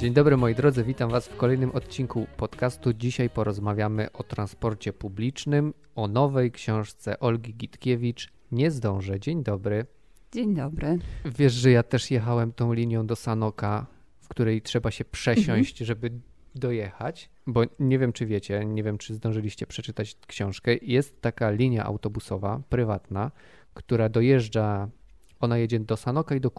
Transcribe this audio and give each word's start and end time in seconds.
Dzień 0.00 0.12
dobry 0.12 0.36
moi 0.36 0.54
drodzy, 0.54 0.84
witam 0.84 1.10
Was 1.10 1.28
w 1.28 1.36
kolejnym 1.36 1.70
odcinku 1.70 2.26
podcastu. 2.36 2.92
Dzisiaj 2.92 3.30
porozmawiamy 3.30 4.12
o 4.12 4.22
transporcie 4.22 4.92
publicznym, 4.92 5.74
o 5.94 6.08
nowej 6.08 6.52
książce 6.52 7.20
Olgi 7.20 7.54
Gitkiewicz. 7.54 8.32
Nie 8.52 8.70
zdążę. 8.70 9.20
Dzień 9.20 9.42
dobry. 9.42 9.86
Dzień 10.32 10.54
dobry. 10.54 10.98
Wiesz, 11.24 11.52
że 11.52 11.70
ja 11.70 11.82
też 11.82 12.10
jechałem 12.10 12.52
tą 12.52 12.72
linią 12.72 13.06
do 13.06 13.16
Sanoka, 13.16 13.86
w 14.20 14.28
której 14.28 14.62
trzeba 14.62 14.90
się 14.90 15.04
przesiąść, 15.04 15.72
mhm. 15.72 15.86
żeby 15.86 16.10
dojechać, 16.54 17.30
bo 17.46 17.62
nie 17.78 17.98
wiem, 17.98 18.12
czy 18.12 18.26
wiecie, 18.26 18.64
nie 18.64 18.82
wiem, 18.82 18.98
czy 18.98 19.14
zdążyliście 19.14 19.66
przeczytać 19.66 20.16
książkę. 20.26 20.76
Jest 20.82 21.20
taka 21.20 21.50
linia 21.50 21.84
autobusowa, 21.84 22.62
prywatna, 22.68 23.30
która 23.74 24.08
dojeżdża 24.08 24.88
ona 25.40 25.58
jedzie 25.58 25.80
do 25.80 25.96
Sanoka 25.96 26.34
i 26.34 26.40
do 26.40 26.50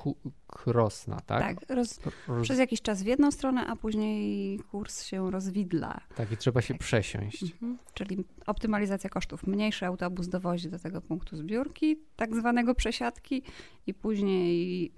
Krosna, 0.48 1.20
tak? 1.20 1.42
Tak, 1.42 1.76
roz, 1.76 2.00
przez 2.42 2.60
jakiś 2.60 2.82
czas 2.82 3.04
w 3.04 3.06
jedną 3.06 3.32
stronę, 3.32 3.68
a 3.68 3.76
później 3.76 4.60
kurs 4.60 5.04
się 5.04 5.32
rozwidla. 5.32 6.02
Tak, 6.16 6.32
i 6.32 6.38
trzeba 6.38 6.62
się 6.62 6.74
tak. 6.74 6.82
przesiąść. 6.82 7.44
Mhm. 7.44 7.78
Czyli 7.94 8.24
optymalizacja 8.48 9.10
kosztów. 9.10 9.48
Mniejszy 9.48 9.86
autobus 9.86 10.28
dowozi 10.28 10.70
do 10.70 10.80
tego 10.80 11.02
punktu 11.02 11.38
zbiórki, 11.38 11.98
tak 12.16 12.36
zwanego 12.36 12.76
przesiadki 12.76 13.44
i 13.88 13.94
później 13.94 14.92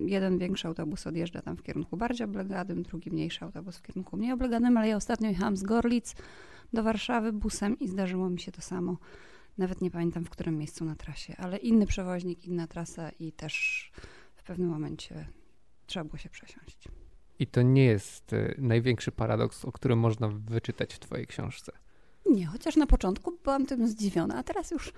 jeden 0.00 0.38
większy 0.38 0.68
autobus 0.68 1.06
odjeżdża 1.06 1.42
tam 1.42 1.56
w 1.56 1.62
kierunku 1.62 1.96
bardziej 1.96 2.24
obleganym, 2.24 2.82
drugi 2.82 3.10
mniejszy 3.10 3.44
autobus 3.44 3.76
w 3.76 3.82
kierunku 3.82 4.16
mniej 4.16 4.32
obleganym, 4.32 4.76
ale 4.76 4.88
ja 4.88 4.96
ostatnio 4.96 5.28
jechałam 5.28 5.56
z 5.56 5.62
Gorlic 5.62 6.14
do 6.72 6.82
Warszawy 6.82 7.32
busem 7.32 7.78
i 7.78 7.88
zdarzyło 7.88 8.30
mi 8.30 8.40
się 8.40 8.52
to 8.52 8.62
samo 8.62 8.96
nawet 9.58 9.80
nie 9.80 9.90
pamiętam 9.90 10.24
w 10.24 10.30
którym 10.30 10.58
miejscu 10.58 10.84
na 10.84 10.96
trasie, 10.96 11.36
ale 11.36 11.56
inny 11.56 11.86
przewoźnik, 11.86 12.44
inna 12.44 12.66
trasa 12.66 13.10
i 13.10 13.32
też 13.32 13.90
w 14.36 14.42
pewnym 14.42 14.68
momencie 14.68 15.26
trzeba 15.86 16.04
było 16.04 16.18
się 16.18 16.30
przesiąść. 16.30 16.88
I 17.38 17.46
to 17.46 17.62
nie 17.62 17.84
jest 17.84 18.32
y, 18.32 18.54
największy 18.58 19.12
paradoks, 19.12 19.64
o 19.64 19.72
którym 19.72 19.98
można 19.98 20.28
wyczytać 20.28 20.94
w 20.94 20.98
Twojej 20.98 21.26
książce. 21.26 21.72
Nie, 22.30 22.46
chociaż 22.46 22.76
na 22.76 22.86
początku 22.86 23.38
byłam 23.44 23.66
tym 23.66 23.88
zdziwiona, 23.88 24.36
a 24.36 24.42
teraz 24.42 24.70
już 24.70 24.92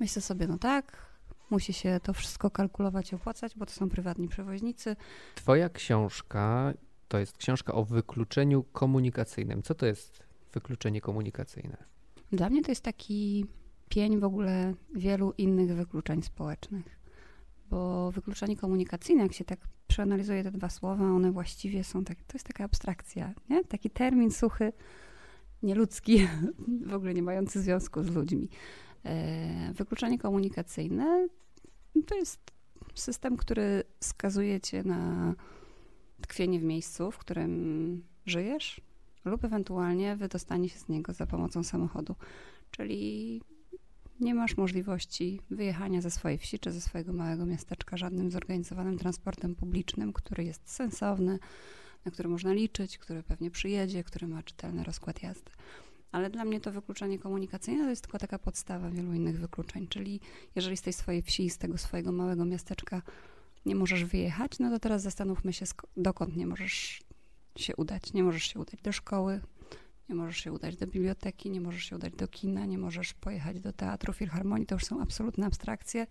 myślę 0.00 0.22
sobie, 0.22 0.46
no 0.46 0.58
tak, 0.58 1.14
musi 1.50 1.72
się 1.72 2.00
to 2.02 2.12
wszystko 2.12 2.50
kalkulować 2.50 3.12
i 3.12 3.14
opłacać, 3.14 3.56
bo 3.56 3.66
to 3.66 3.72
są 3.72 3.88
prywatni 3.88 4.28
przewoźnicy. 4.28 4.96
Twoja 5.34 5.68
książka 5.68 6.74
to 7.08 7.18
jest 7.18 7.36
książka 7.36 7.72
o 7.72 7.84
wykluczeniu 7.84 8.62
komunikacyjnym. 8.62 9.62
Co 9.62 9.74
to 9.74 9.86
jest 9.86 10.22
wykluczenie 10.52 11.00
komunikacyjne? 11.00 11.76
Dla 12.32 12.50
mnie 12.50 12.62
to 12.62 12.70
jest 12.70 12.82
taki 12.82 13.46
pień 13.94 14.18
w 14.18 14.24
ogóle 14.24 14.74
wielu 14.94 15.32
innych 15.38 15.76
wykluczeń 15.76 16.22
społecznych. 16.22 16.98
Bo 17.70 18.10
wykluczenie 18.12 18.56
komunikacyjne, 18.56 19.22
jak 19.22 19.32
się 19.32 19.44
tak 19.44 19.58
przeanalizuje 19.86 20.42
te 20.42 20.50
dwa 20.50 20.68
słowa, 20.68 21.04
one 21.04 21.32
właściwie 21.32 21.84
są 21.84 22.04
tak, 22.04 22.18
to 22.18 22.34
jest 22.34 22.46
taka 22.46 22.64
abstrakcja, 22.64 23.34
nie? 23.50 23.64
taki 23.64 23.90
termin 23.90 24.30
suchy, 24.30 24.72
nieludzki, 25.62 26.28
w 26.90 26.94
ogóle 26.94 27.14
nie 27.14 27.22
mający 27.22 27.62
związku 27.62 28.02
z 28.02 28.10
ludźmi. 28.10 28.48
E, 29.04 29.72
wykluczenie 29.72 30.18
komunikacyjne 30.18 31.28
to 32.06 32.14
jest 32.14 32.40
system, 32.94 33.36
który 33.36 33.84
skazuje 34.00 34.60
cię 34.60 34.82
na 34.82 35.34
tkwienie 36.20 36.60
w 36.60 36.64
miejscu, 36.64 37.10
w 37.10 37.18
którym 37.18 38.02
żyjesz, 38.26 38.80
lub 39.24 39.44
ewentualnie 39.44 40.16
wydostanie 40.16 40.68
się 40.68 40.78
z 40.78 40.88
niego 40.88 41.12
za 41.12 41.26
pomocą 41.26 41.62
samochodu. 41.62 42.14
Czyli 42.70 43.40
nie 44.24 44.34
masz 44.34 44.56
możliwości 44.56 45.40
wyjechania 45.50 46.00
ze 46.00 46.10
swojej 46.10 46.38
wsi 46.38 46.58
czy 46.58 46.72
ze 46.72 46.80
swojego 46.80 47.12
małego 47.12 47.46
miasteczka 47.46 47.96
żadnym 47.96 48.30
zorganizowanym 48.30 48.98
transportem 48.98 49.54
publicznym, 49.54 50.12
który 50.12 50.44
jest 50.44 50.70
sensowny, 50.70 51.38
na 52.04 52.12
który 52.12 52.28
można 52.28 52.52
liczyć, 52.52 52.98
który 52.98 53.22
pewnie 53.22 53.50
przyjedzie, 53.50 54.04
który 54.04 54.26
ma 54.26 54.42
czytelny 54.42 54.84
rozkład 54.84 55.22
jazdy. 55.22 55.50
Ale 56.12 56.30
dla 56.30 56.44
mnie 56.44 56.60
to 56.60 56.72
wykluczenie 56.72 57.18
komunikacyjne 57.18 57.84
to 57.84 57.90
jest 57.90 58.02
tylko 58.02 58.18
taka 58.18 58.38
podstawa 58.38 58.90
wielu 58.90 59.12
innych 59.12 59.40
wykluczeń. 59.40 59.86
Czyli 59.88 60.20
jeżeli 60.54 60.76
z 60.76 60.82
tej 60.82 60.92
swojej 60.92 61.22
wsi, 61.22 61.50
z 61.50 61.58
tego 61.58 61.78
swojego 61.78 62.12
małego 62.12 62.44
miasteczka 62.44 63.02
nie 63.66 63.74
możesz 63.74 64.04
wyjechać, 64.04 64.58
no 64.58 64.70
to 64.70 64.78
teraz 64.78 65.02
zastanówmy 65.02 65.52
się, 65.52 65.66
dokąd 65.96 66.36
nie 66.36 66.46
możesz 66.46 67.02
się 67.56 67.76
udać. 67.76 68.12
Nie 68.12 68.22
możesz 68.22 68.44
się 68.44 68.58
udać 68.60 68.82
do 68.82 68.92
szkoły, 68.92 69.40
nie 70.08 70.14
możesz 70.14 70.36
się 70.36 70.52
udać 70.52 70.76
do 70.76 70.86
biblioteki, 70.86 71.50
nie 71.50 71.60
możesz 71.60 71.84
się 71.84 71.96
udać 71.96 72.12
do 72.12 72.28
kina, 72.28 72.66
nie 72.66 72.78
możesz 72.78 73.14
pojechać 73.14 73.60
do 73.60 73.72
teatru, 73.72 74.12
filharmonii. 74.12 74.66
To 74.66 74.74
już 74.74 74.84
są 74.84 75.00
absolutne 75.02 75.46
abstrakcje. 75.46 76.06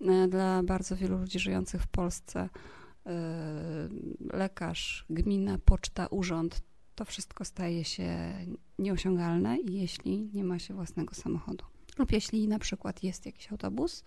E, 0.00 0.28
dla 0.28 0.62
bardzo 0.62 0.96
wielu 0.96 1.18
ludzi 1.18 1.38
żyjących 1.38 1.82
w 1.82 1.86
Polsce 1.88 2.48
e, 3.06 3.88
lekarz, 4.32 5.06
gmina, 5.10 5.58
poczta, 5.64 6.06
urząd, 6.06 6.62
to 6.94 7.04
wszystko 7.04 7.44
staje 7.44 7.84
się 7.84 8.34
nieosiągalne, 8.78 9.58
jeśli 9.64 10.30
nie 10.34 10.44
ma 10.44 10.58
się 10.58 10.74
własnego 10.74 11.14
samochodu. 11.14 11.64
Lub 11.98 12.12
jeśli 12.12 12.48
na 12.48 12.58
przykład 12.58 13.02
jest 13.02 13.26
jakiś 13.26 13.52
autobus, 13.52 14.04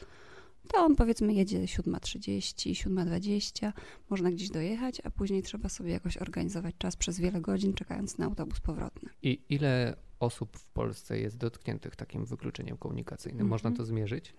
to 0.67 0.77
on 0.77 0.95
powiedzmy 0.95 1.33
jedzie 1.33 1.59
7.30, 1.59 2.89
7.20, 2.89 3.71
można 4.09 4.31
gdzieś 4.31 4.49
dojechać, 4.49 5.01
a 5.03 5.09
później 5.09 5.43
trzeba 5.43 5.69
sobie 5.69 5.91
jakoś 5.91 6.17
organizować 6.17 6.75
czas 6.77 6.95
przez 6.95 7.19
wiele 7.19 7.41
godzin, 7.41 7.73
czekając 7.73 8.17
na 8.17 8.25
autobus 8.25 8.59
powrotny. 8.59 9.09
I 9.23 9.41
ile 9.49 9.95
osób 10.19 10.57
w 10.57 10.69
Polsce 10.69 11.19
jest 11.19 11.37
dotkniętych 11.37 11.95
takim 11.95 12.25
wykluczeniem 12.25 12.77
komunikacyjnym? 12.77 13.47
Można 13.47 13.71
to 13.71 13.85
zmierzyć? 13.85 14.33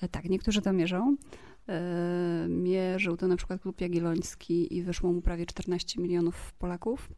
E, 0.00 0.08
tak, 0.08 0.24
niektórzy 0.24 0.62
to 0.62 0.72
mierzą. 0.72 1.16
E, 1.68 2.46
mierzył 2.48 3.16
to 3.16 3.28
na 3.28 3.36
przykład 3.36 3.62
Klub 3.62 3.80
Jagielloński 3.80 4.76
i 4.76 4.82
wyszło 4.82 5.12
mu 5.12 5.22
prawie 5.22 5.46
14 5.46 6.00
milionów 6.00 6.52
Polaków. 6.52 7.08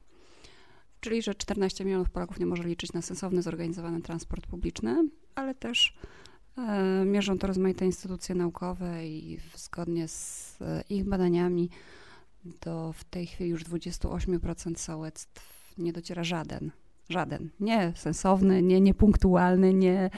Czyli, 1.00 1.22
że 1.22 1.34
14 1.34 1.84
milionów 1.84 2.10
Polaków 2.10 2.40
nie 2.40 2.46
może 2.46 2.62
liczyć 2.62 2.92
na 2.92 3.02
sensowny, 3.02 3.42
zorganizowany 3.42 4.02
transport 4.02 4.46
publiczny, 4.46 5.08
ale 5.34 5.54
też 5.54 5.98
mierzą 7.04 7.38
to 7.38 7.46
rozmaite 7.46 7.84
instytucje 7.84 8.34
naukowe 8.34 9.06
i 9.06 9.38
zgodnie 9.56 10.08
z 10.08 10.58
e, 10.62 10.82
ich 10.90 11.04
badaniami 11.04 11.70
do 12.44 12.92
w 12.92 13.04
tej 13.04 13.26
chwili 13.26 13.50
już 13.50 13.64
28% 13.64 14.78
sołectw 14.78 15.74
nie 15.78 15.92
dociera 15.92 16.24
żaden. 16.24 16.70
Żaden. 17.08 17.50
Nie 17.60 17.92
sensowny, 17.96 18.62
nie 18.62 18.80
niepunktualny, 18.80 19.74
nie 19.74 20.10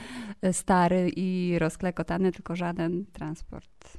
e, 0.42 0.52
stary 0.52 1.10
i 1.16 1.58
rozklekotany, 1.58 2.32
tylko 2.32 2.56
żaden 2.56 3.06
transport 3.06 3.98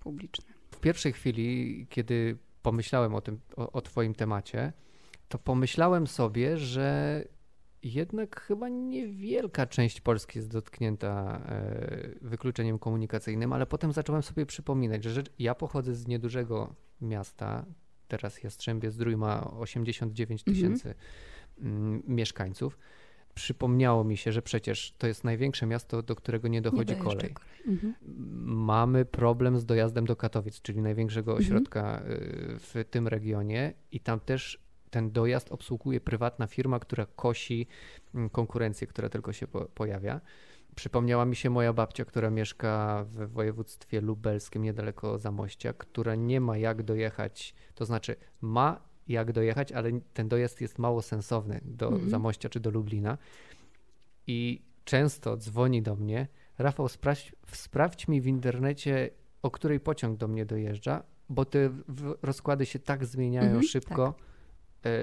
publiczny. 0.00 0.54
W 0.70 0.80
pierwszej 0.80 1.12
chwili, 1.12 1.86
kiedy 1.90 2.36
pomyślałem 2.62 3.14
o 3.14 3.20
tym, 3.20 3.40
o, 3.56 3.72
o 3.72 3.80
Twoim 3.80 4.14
temacie, 4.14 4.72
to 5.28 5.38
pomyślałem 5.38 6.06
sobie, 6.06 6.58
że 6.58 7.24
jednak 7.92 8.40
chyba 8.40 8.68
niewielka 8.68 9.66
część 9.66 10.00
Polski 10.00 10.38
jest 10.38 10.50
dotknięta 10.50 11.40
e, 11.46 12.08
wykluczeniem 12.20 12.78
komunikacyjnym, 12.78 13.52
ale 13.52 13.66
potem 13.66 13.92
zacząłem 13.92 14.22
sobie 14.22 14.46
przypominać, 14.46 15.04
że 15.04 15.22
ja 15.38 15.54
pochodzę 15.54 15.94
z 15.94 16.06
niedużego 16.06 16.74
miasta, 17.00 17.64
teraz 18.08 18.42
Jastrzębie 18.42 18.90
Zdrój 18.90 19.16
ma 19.16 19.50
89 19.50 20.40
mhm. 20.40 20.54
tysięcy 20.54 20.94
mm. 21.58 22.02
mieszkańców. 22.06 22.78
Przypomniało 23.34 24.04
mi 24.04 24.16
się, 24.16 24.32
że 24.32 24.42
przecież 24.42 24.94
to 24.98 25.06
jest 25.06 25.24
największe 25.24 25.66
miasto, 25.66 26.02
do 26.02 26.16
którego 26.16 26.48
nie 26.48 26.62
dochodzi 26.62 26.94
nie 26.94 27.00
kolej. 27.00 27.34
kolej. 27.34 27.34
Mhm. 27.66 27.94
Mamy 28.44 29.04
problem 29.04 29.58
z 29.58 29.64
dojazdem 29.64 30.06
do 30.06 30.16
Katowic, 30.16 30.60
czyli 30.62 30.82
największego 30.82 31.32
mhm. 31.32 31.46
ośrodka 31.46 31.98
mhm. 31.98 32.58
w 32.58 32.84
tym 32.90 33.08
regionie 33.08 33.72
i 33.92 34.00
tam 34.00 34.20
też 34.20 34.65
ten 34.96 35.10
dojazd 35.10 35.52
obsługuje 35.52 36.00
prywatna 36.00 36.46
firma, 36.46 36.78
która 36.78 37.06
kosi 37.06 37.66
mm, 38.14 38.30
konkurencję, 38.30 38.86
która 38.86 39.08
tylko 39.08 39.32
się 39.32 39.46
po 39.46 39.60
pojawia. 39.64 40.20
Przypomniała 40.74 41.24
mi 41.24 41.36
się 41.36 41.50
moja 41.50 41.72
babcia, 41.72 42.04
która 42.04 42.30
mieszka 42.30 43.04
w 43.08 43.32
województwie 43.32 44.00
lubelskim, 44.00 44.62
niedaleko 44.62 45.18
Zamościa, 45.18 45.72
która 45.72 46.14
nie 46.14 46.40
ma 46.40 46.56
jak 46.56 46.82
dojechać, 46.82 47.54
to 47.74 47.84
znaczy 47.84 48.16
ma 48.40 48.80
jak 49.08 49.32
dojechać, 49.32 49.72
ale 49.72 49.90
ten 50.14 50.28
dojazd 50.28 50.60
jest 50.60 50.78
mało 50.78 51.02
sensowny 51.02 51.60
do 51.64 51.88
mhm. 51.88 52.10
Zamościa 52.10 52.48
czy 52.48 52.60
do 52.60 52.70
Lublina. 52.70 53.18
I 54.26 54.62
często 54.84 55.36
dzwoni 55.36 55.82
do 55.82 55.96
mnie, 55.96 56.28
Rafał, 56.58 56.88
sprawdź, 56.88 57.32
sprawdź 57.52 58.08
mi 58.08 58.20
w 58.20 58.26
internecie, 58.26 59.10
o 59.42 59.50
której 59.50 59.80
pociąg 59.80 60.18
do 60.18 60.28
mnie 60.28 60.46
dojeżdża, 60.46 61.02
bo 61.28 61.44
te 61.44 61.70
rozkłady 62.22 62.66
się 62.66 62.78
tak 62.78 63.04
zmieniają 63.04 63.46
mhm, 63.46 63.62
szybko. 63.62 64.12
Tak 64.12 64.25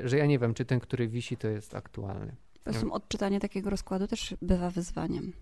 że 0.04 0.18
ja 0.18 0.26
nie 0.26 0.40
wiem, 0.40 0.54
czy 0.54 0.66
ten, 0.66 0.80
który 0.80 1.08
wisi, 1.08 1.38
to 1.38 1.48
jest 1.48 1.76
aktualny. 1.76 2.36
Zresztą 2.66 2.92
odczytanie 2.92 3.40
takiego 3.40 3.70
rozkładu 3.70 4.08
też 4.08 4.36
bywa 4.42 4.70
wyzwaniem, 4.70 5.34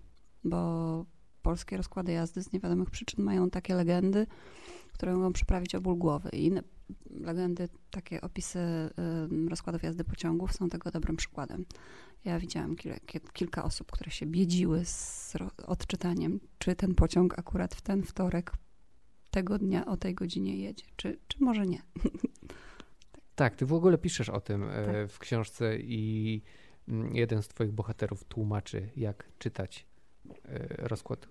bo 0.44 1.04
polskie 1.42 1.76
rozkłady 1.76 2.12
jazdy 2.12 2.42
z 2.42 2.52
niewiadomych 2.52 2.90
przyczyn 2.90 3.24
mają 3.24 3.50
takie 3.50 3.74
legendy, 3.74 4.26
które 4.92 5.14
mogą 5.14 5.32
przyprawić 5.32 5.74
o 5.74 5.80
ból 5.80 5.98
głowy. 5.98 6.28
I 6.32 6.46
inne 6.46 6.62
legendy, 7.10 7.68
takie 7.90 8.20
opisy 8.20 8.58
rozkładów 9.48 9.82
jazdy 9.82 10.04
pociągów 10.04 10.52
są 10.52 10.68
tego 10.68 10.90
dobrym 10.90 11.16
przykładem. 11.16 11.66
Ja 12.24 12.38
widziałam 12.38 12.76
kilka, 12.76 13.00
kilka 13.32 13.64
osób, 13.64 13.92
które 13.92 14.10
się 14.10 14.26
biedziły 14.26 14.84
z 14.84 15.34
odczytaniem, 15.66 16.40
czy 16.58 16.76
ten 16.76 16.94
pociąg 16.94 17.38
akurat 17.38 17.74
w 17.74 17.80
ten 17.80 18.02
wtorek 18.02 18.52
tego 19.30 19.58
dnia 19.58 19.86
o 19.86 19.96
tej 19.96 20.14
godzinie 20.14 20.56
jedzie, 20.56 20.84
czy, 20.96 21.18
czy 21.28 21.44
może 21.44 21.66
nie. 21.66 21.82
Tak, 23.34 23.56
ty 23.56 23.66
w 23.66 23.72
ogóle 23.72 23.98
piszesz 23.98 24.28
o 24.28 24.40
tym 24.40 24.62
e, 24.70 24.86
Tak. 24.86 25.08
w 25.08 25.18
książce 25.18 25.78
i 25.78 26.42
mm, 26.88 27.16
jeden 27.16 27.42
z 27.42 27.48
twoich 27.48 27.72
bohaterów 27.72 28.24
tłumaczy, 28.24 28.88
jak 28.96 29.28
czytać 29.38 29.86
e, 30.44 30.66
rozkład. 30.88 31.28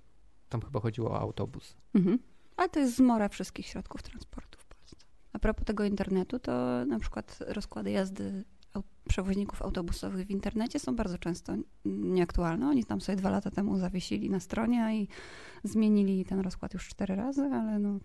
Tam 0.49 0.61
chyba 0.61 0.79
chodziło 0.79 1.11
o 1.11 1.19
autobus. 1.19 1.77
Mhm. 1.93 2.19
Ale 2.57 2.69
to 2.69 2.79
jest 2.79 2.95
zmora 2.95 3.29
wszystkich 3.29 3.65
środków 3.65 4.03
transportu 4.03 4.59
w 4.59 4.65
Polsce. 4.65 5.05
A 5.33 5.39
propos 5.39 5.65
tego 5.65 5.83
internetu, 5.83 6.39
to 6.39 6.85
na 6.85 6.99
przykład 6.99 7.39
rozkłady 7.47 7.91
jazdy 7.91 8.43
przewoźników 9.07 9.61
autobusowych 9.61 10.27
w 10.27 10.31
internecie 10.31 10.79
są 10.79 10.95
bardzo 10.95 11.17
często 11.17 11.55
nieaktualne. 11.85 12.69
Oni 12.69 12.85
tam 12.85 13.01
sobie 13.01 13.15
dwa 13.15 13.29
lata 13.29 13.51
temu 13.51 13.77
zawiesili 13.77 14.29
na 14.29 14.39
stronie 14.39 15.01
i 15.01 15.07
zmienili 15.63 16.25
ten 16.25 16.39
rozkład 16.39 16.73
już 16.73 16.87
cztery 16.87 17.15
razy, 17.15 17.41
ale 17.41 17.79
no, 17.79 17.99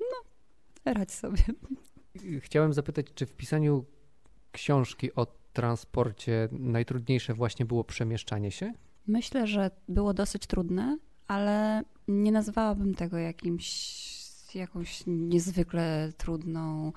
no 0.00 0.92
radź 0.92 1.12
sobie. 1.12 1.42
Chciałem 2.40 2.72
zapytać, 2.72 3.06
czy 3.14 3.26
w 3.26 3.32
pisaniu 3.32 3.84
książki 4.52 5.14
o 5.14 5.26
transporcie 5.52 6.48
najtrudniejsze 6.52 7.34
właśnie 7.34 7.66
było 7.66 7.84
przemieszczanie 7.84 8.50
się? 8.50 8.72
Myślę, 9.06 9.46
że 9.46 9.70
było 9.88 10.14
dosyć 10.14 10.46
trudne, 10.46 10.98
ale 11.26 11.82
nie 12.08 12.32
nazwałabym 12.32 12.94
tego 12.94 13.18
jakimś, 13.18 14.02
jakąś 14.54 15.02
niezwykle 15.06 16.12
trudną 16.16 16.92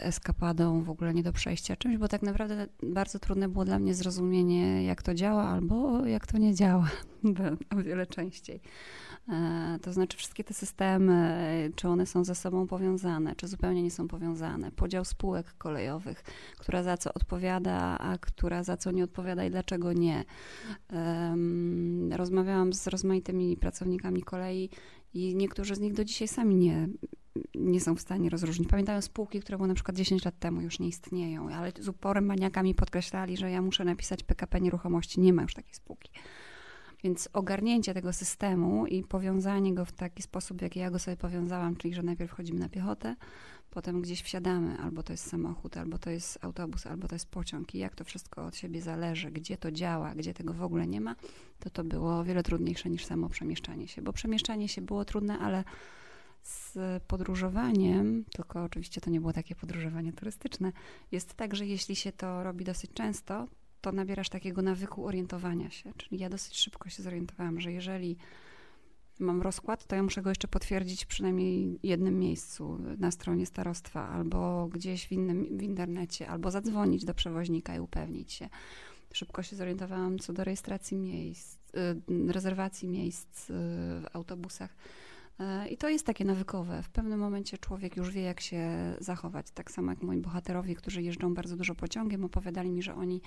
eskapadą, 0.00 0.82
w 0.82 0.90
ogóle 0.90 1.14
nie 1.14 1.22
do 1.22 1.32
przejścia 1.32 1.76
czymś, 1.76 1.96
bo 1.96 2.08
tak 2.08 2.22
naprawdę 2.22 2.66
bardzo 2.82 3.18
trudne 3.18 3.48
było 3.48 3.64
dla 3.64 3.78
mnie 3.78 3.94
zrozumienie, 3.94 4.84
jak 4.84 5.02
to 5.02 5.14
działa 5.14 5.44
albo 5.44 6.06
jak 6.06 6.26
to 6.26 6.38
nie 6.38 6.54
działa, 6.54 6.90
o 7.78 7.82
wiele 7.82 8.06
częściej. 8.06 8.60
E, 9.28 9.78
To 9.82 9.92
znaczy 9.92 10.16
wszystkie 10.16 10.44
te 10.44 10.54
systemy, 10.54 11.70
czy 11.76 11.88
one 11.88 12.06
są 12.06 12.24
ze 12.24 12.34
sobą 12.34 12.66
powiązane, 12.66 13.36
czy 13.36 13.48
zupełnie 13.48 13.82
nie 13.82 13.90
są 13.90 14.08
powiązane. 14.08 14.72
Podział 14.72 15.04
spółek 15.04 15.54
kolejowych, 15.58 16.22
która 16.58 16.82
za 16.82 16.96
co 16.96 17.14
odpowiada, 17.14 17.98
a 17.98 18.18
która 18.18 18.62
za 18.62 18.76
co 18.76 18.90
nie 18.90 19.04
odpowiada 19.04 19.44
i 19.44 19.50
dlaczego 19.50 19.92
nie. 19.92 20.24
Rozmawiałam 22.10 22.72
z 22.72 22.86
rozmaitymi 22.86 23.56
pracownikami 23.56 24.22
kolei 24.22 24.70
i 25.16 25.36
niektórzy 25.36 25.74
z 25.74 25.80
nich 25.80 25.94
do 25.94 26.04
dzisiaj 26.04 26.28
sami 26.28 26.56
nie, 26.56 26.88
nie 27.54 27.80
są 27.80 27.94
w 27.94 28.00
stanie 28.00 28.30
rozróżnić. 28.30 28.68
Pamiętają 28.68 29.02
spółki, 29.02 29.40
które 29.40 29.58
były 29.58 29.68
na 29.68 29.74
przykład 29.74 29.96
10 29.96 30.24
lat 30.24 30.38
temu, 30.38 30.60
już 30.60 30.78
nie 30.78 30.88
istnieją, 30.88 31.48
ale 31.50 31.72
z 31.80 31.88
uporem 31.88 32.26
maniakami 32.26 32.74
podkreślali, 32.74 33.36
że 33.36 33.50
ja 33.50 33.62
muszę 33.62 33.84
napisać 33.84 34.22
PKP 34.22 34.60
Nieruchomości, 34.60 35.20
nie 35.20 35.32
ma 35.32 35.42
już 35.42 35.54
takiej 35.54 35.74
spółki. 35.74 36.10
Więc 37.04 37.28
ogarnięcie 37.32 37.94
tego 37.94 38.12
systemu 38.12 38.86
i 38.86 39.02
powiązanie 39.02 39.74
go 39.74 39.84
w 39.84 39.92
taki 39.92 40.22
sposób, 40.22 40.62
jaki 40.62 40.80
ja 40.80 40.90
go 40.90 40.98
sobie 40.98 41.16
powiązałam, 41.16 41.76
czyli 41.76 41.94
że 41.94 42.02
najpierw 42.02 42.30
chodzimy 42.30 42.60
na 42.60 42.68
piechotę, 42.68 43.16
potem 43.76 44.02
gdzieś 44.02 44.22
wsiadamy, 44.22 44.78
albo 44.78 45.02
to 45.02 45.12
jest 45.12 45.30
samochód, 45.30 45.76
albo 45.76 45.98
to 45.98 46.10
jest 46.10 46.44
autobus, 46.44 46.86
albo 46.86 47.08
to 47.08 47.14
jest 47.14 47.28
pociąg. 47.28 47.74
I 47.74 47.78
jak 47.78 47.94
to 47.94 48.04
wszystko 48.04 48.46
od 48.46 48.56
siebie 48.56 48.82
zależy, 48.82 49.30
gdzie 49.30 49.56
to 49.56 49.72
działa, 49.72 50.14
gdzie 50.14 50.34
tego 50.34 50.52
w 50.52 50.62
ogóle 50.62 50.86
nie 50.86 51.00
ma, 51.00 51.16
to 51.60 51.70
to 51.70 51.84
było 51.84 52.18
o 52.18 52.24
wiele 52.24 52.42
trudniejsze 52.42 52.90
niż 52.90 53.04
samo 53.04 53.28
przemieszczanie 53.28 53.88
się, 53.88 54.02
bo 54.02 54.12
przemieszczanie 54.12 54.68
się 54.68 54.82
było 54.82 55.04
trudne, 55.04 55.38
ale 55.38 55.64
z 56.42 56.78
podróżowaniem, 57.02 58.24
tylko 58.24 58.64
oczywiście 58.64 59.00
to 59.00 59.10
nie 59.10 59.20
było 59.20 59.32
takie 59.32 59.54
podróżowanie 59.54 60.12
turystyczne, 60.12 60.72
jest 61.12 61.34
tak, 61.34 61.54
że 61.54 61.66
jeśli 61.66 61.96
się 61.96 62.12
to 62.12 62.42
robi 62.44 62.64
dosyć 62.64 62.90
często, 62.94 63.46
to 63.80 63.92
nabierasz 63.92 64.28
takiego 64.28 64.62
nawyku 64.62 65.06
orientowania 65.06 65.70
się. 65.70 65.92
Czyli 65.96 66.20
ja 66.20 66.28
dosyć 66.28 66.56
szybko 66.56 66.88
się 66.88 67.02
zorientowałam, 67.02 67.60
że 67.60 67.72
jeżeli 67.72 68.16
mam 69.18 69.42
rozkład, 69.42 69.86
to 69.86 69.96
ja 69.96 70.02
muszę 70.02 70.22
go 70.22 70.28
jeszcze 70.28 70.48
potwierdzić 70.48 71.04
przynajmniej 71.04 71.78
jednym 71.82 72.18
miejscu 72.18 72.78
na 72.98 73.10
stronie 73.10 73.46
starostwa, 73.46 74.08
albo 74.08 74.68
gdzieś 74.68 75.06
w 75.06 75.12
innym 75.12 75.58
w 75.58 75.62
internecie, 75.62 76.28
albo 76.28 76.50
zadzwonić 76.50 77.04
do 77.04 77.14
przewoźnika 77.14 77.76
i 77.76 77.80
upewnić 77.80 78.32
się. 78.32 78.48
Szybko 79.12 79.42
się 79.42 79.56
zorientowałam 79.56 80.18
co 80.18 80.32
do 80.32 80.44
rejestracji 80.44 80.96
miejsc, 80.96 81.58
y, 82.10 82.32
rezerwacji 82.32 82.88
miejsc 82.88 83.50
y, 83.50 83.52
w 83.52 84.04
autobusach. 84.12 84.76
Y, 85.40 85.68
I 85.68 85.76
to 85.76 85.88
jest 85.88 86.06
takie 86.06 86.24
nawykowe. 86.24 86.82
W 86.82 86.88
pewnym 86.88 87.18
momencie 87.18 87.58
człowiek 87.58 87.96
już 87.96 88.10
wie, 88.10 88.22
jak 88.22 88.40
się 88.40 88.94
zachować. 89.00 89.50
Tak 89.50 89.70
samo 89.70 89.92
jak 89.92 90.02
moi 90.02 90.18
bohaterowie, 90.18 90.74
którzy 90.74 91.02
jeżdżą 91.02 91.34
bardzo 91.34 91.56
dużo 91.56 91.74
pociągiem, 91.74 92.24
opowiadali 92.24 92.70
mi, 92.70 92.82
że 92.82 92.94
oni 92.94 93.20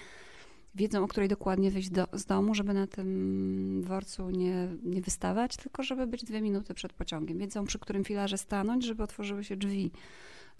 wiedzą, 0.75 1.03
o 1.03 1.07
której 1.07 1.29
dokładnie 1.29 1.71
wyjść 1.71 1.89
do, 1.89 2.07
z 2.13 2.25
domu, 2.25 2.55
żeby 2.55 2.73
na 2.73 2.87
tym 2.87 3.81
dworcu 3.81 4.29
nie, 4.29 4.67
nie 4.83 5.01
wystawać, 5.01 5.57
tylko 5.57 5.83
żeby 5.83 6.07
być 6.07 6.23
dwie 6.23 6.41
minuty 6.41 6.73
przed 6.73 6.93
pociągiem. 6.93 7.37
Wiedzą, 7.37 7.65
przy 7.65 7.79
którym 7.79 8.03
filarze 8.03 8.37
stanąć, 8.37 8.85
żeby 8.85 9.03
otworzyły 9.03 9.43
się 9.43 9.57
drzwi 9.57 9.91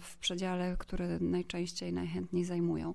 w 0.00 0.16
przedziale, 0.16 0.76
który 0.78 1.20
najczęściej, 1.20 1.92
najchętniej 1.92 2.44
zajmują. 2.44 2.94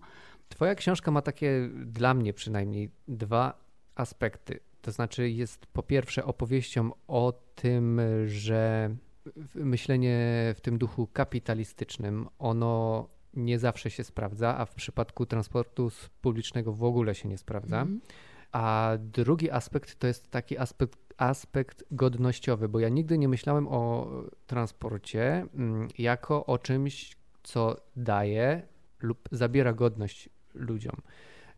Twoja 0.49 0.75
książka 0.75 1.11
ma 1.11 1.21
takie, 1.21 1.69
dla 1.85 2.13
mnie 2.13 2.33
przynajmniej, 2.33 2.89
dwa 3.07 3.65
aspekty. 3.95 4.59
To 4.81 4.91
znaczy, 4.91 5.29
jest 5.29 5.65
po 5.65 5.83
pierwsze 5.83 6.25
opowieścią 6.25 6.91
o 7.07 7.33
tym, 7.55 8.01
że 8.25 8.95
myślenie 9.55 10.19
w 10.57 10.61
tym 10.61 10.77
duchu 10.77 11.07
kapitalistycznym, 11.07 12.27
ono 12.39 13.07
nie 13.35 13.59
zawsze 13.59 13.89
się 13.89 14.03
sprawdza, 14.03 14.57
a 14.57 14.65
w 14.65 14.75
przypadku 14.75 15.25
transportu 15.25 15.91
publicznego 16.21 16.73
w 16.73 16.83
ogóle 16.83 17.15
się 17.15 17.29
nie 17.29 17.37
sprawdza. 17.37 17.81
Mhm. 17.81 18.01
A 18.51 18.97
drugi 18.99 19.51
aspekt 19.51 19.99
to 19.99 20.07
jest 20.07 20.31
taki 20.31 20.57
aspekt, 20.57 20.99
aspekt 21.17 21.83
godnościowy, 21.91 22.69
bo 22.69 22.79
ja 22.79 22.89
nigdy 22.89 23.17
nie 23.17 23.27
myślałem 23.27 23.67
o 23.67 24.11
transporcie 24.47 25.45
mm, 25.55 25.87
jako 25.97 26.45
o 26.45 26.57
czymś, 26.57 27.15
co 27.43 27.75
daje 27.95 28.61
lub 28.99 29.29
zabiera 29.31 29.73
godność 29.73 30.29
ludziom. 30.53 30.95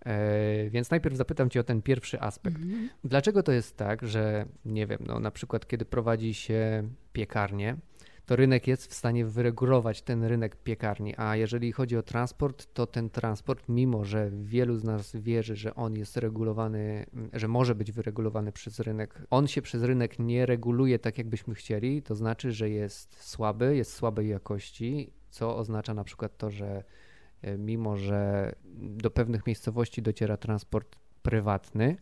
E, 0.05 0.69
Więc 0.69 0.91
najpierw 0.91 1.15
zapytam 1.15 1.49
Cię 1.49 1.59
o 1.59 1.63
ten 1.63 1.81
pierwszy 1.81 2.21
aspekt. 2.21 2.57
Mhm. 2.57 2.89
Dlaczego 3.03 3.43
to 3.43 3.51
jest 3.51 3.77
tak, 3.77 4.07
że 4.07 4.45
nie 4.65 4.87
wiem, 4.87 4.99
no 5.07 5.19
na 5.19 5.31
przykład 5.31 5.67
kiedy 5.67 5.85
prowadzi 5.85 6.33
się 6.33 6.89
piekarnię, 7.13 7.77
to 8.27 8.35
rynek 8.35 8.67
jest 8.67 8.87
w 8.87 8.93
stanie 8.93 9.25
wyregulować 9.25 10.01
ten 10.01 10.23
rynek 10.23 10.55
piekarni, 10.55 11.13
a 11.17 11.35
jeżeli 11.35 11.71
chodzi 11.71 11.97
o 11.97 12.03
transport, 12.03 12.73
to 12.73 12.87
ten 12.87 13.09
transport, 13.09 13.63
mimo 13.69 14.05
że 14.05 14.31
wielu 14.31 14.77
z 14.77 14.83
nas 14.83 15.15
wierzy, 15.15 15.55
że 15.55 15.75
on 15.75 15.95
jest 15.95 16.17
regulowany, 16.17 17.05
że 17.33 17.47
może 17.47 17.75
być 17.75 17.91
wyregulowany 17.91 18.51
przez 18.51 18.79
rynek, 18.79 19.21
on 19.29 19.47
się 19.47 19.61
przez 19.61 19.83
rynek 19.83 20.19
nie 20.19 20.45
reguluje 20.45 20.99
tak, 20.99 21.17
jakbyśmy 21.17 21.55
chcieli, 21.55 22.01
to 22.01 22.15
znaczy, 22.15 22.51
że 22.51 22.69
jest 22.69 23.23
słaby, 23.23 23.75
jest 23.75 23.93
słabej 23.93 24.29
jakości, 24.29 25.13
co 25.29 25.57
oznacza 25.57 25.93
na 25.93 26.03
przykład 26.03 26.37
to, 26.37 26.49
że 26.49 26.83
e, 27.41 27.57
mimo, 27.57 27.97
że 27.97 28.51
do 28.75 29.11
pewnych 29.11 29.47
miejscowości 29.47 30.01
dociera 30.01 30.37
transport 30.37 30.95
prywatny, 31.21 31.95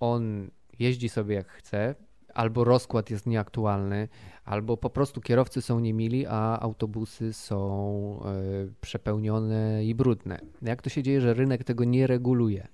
on 0.00 0.50
jeździ 0.78 1.08
sobie 1.08 1.34
jak 1.34 1.48
chce, 1.48 1.94
albo 2.36 2.64
rozkład 2.64 3.10
jest 3.10 3.26
nieaktualny, 3.26 4.08
albo 4.44 4.76
po 4.76 4.90
prostu 4.90 5.20
kierowcy 5.20 5.62
są 5.62 5.80
niemili, 5.80 6.26
a 6.26 6.60
autobusy 6.60 7.32
są 7.32 8.20
e, 8.24 8.32
przepełnione 8.80 9.84
i 9.84 9.94
brudne. 9.94 10.38
Jak 10.62 10.82
to 10.82 10.90
się 10.90 11.02
dzieje, 11.02 11.20
że 11.20 11.34
rynek 11.34 11.64
tego 11.64 11.84
nie 11.84 12.06
reguluje? 12.06 12.68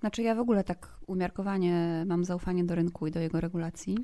Znaczy 0.00 0.22
ja 0.22 0.34
w 0.34 0.38
ogóle 0.38 0.64
tak 0.64 0.88
umiarkowanie 1.06 2.04
mam 2.06 2.24
zaufanie 2.24 2.64
do 2.64 2.74
rynku 2.74 3.06
i 3.06 3.10
do 3.10 3.20
jego 3.20 3.40
regulacji. 3.40 3.98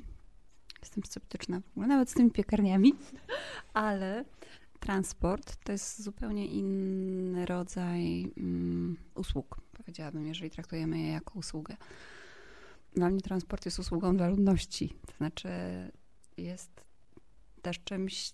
Jestem 0.81 1.03
sceptyczna 1.03 1.59
w 1.59 1.71
ogóle, 1.71 1.87
nawet 1.87 2.09
z 2.09 2.13
tymi 2.13 2.31
piekarniami, 2.31 2.93
ale 3.73 4.25
transport 4.79 5.63
to 5.63 5.71
jest 5.71 6.03
zupełnie 6.03 6.45
inny 6.47 7.45
rodzaj 7.45 8.31
mm, 8.37 8.97
usług, 9.15 9.61
powiedziałabym, 9.77 10.27
jeżeli 10.27 10.49
traktujemy 10.49 10.99
je 10.99 11.11
jako 11.11 11.39
usługę. 11.39 11.77
Dla 12.93 13.09
mnie 13.09 13.21
transport 13.21 13.65
jest 13.65 13.79
usługą 13.79 14.17
dla 14.17 14.27
ludności, 14.27 14.93
to 15.05 15.17
znaczy 15.17 15.49
jest 16.37 16.83
też 17.61 17.79
czymś, 17.83 18.33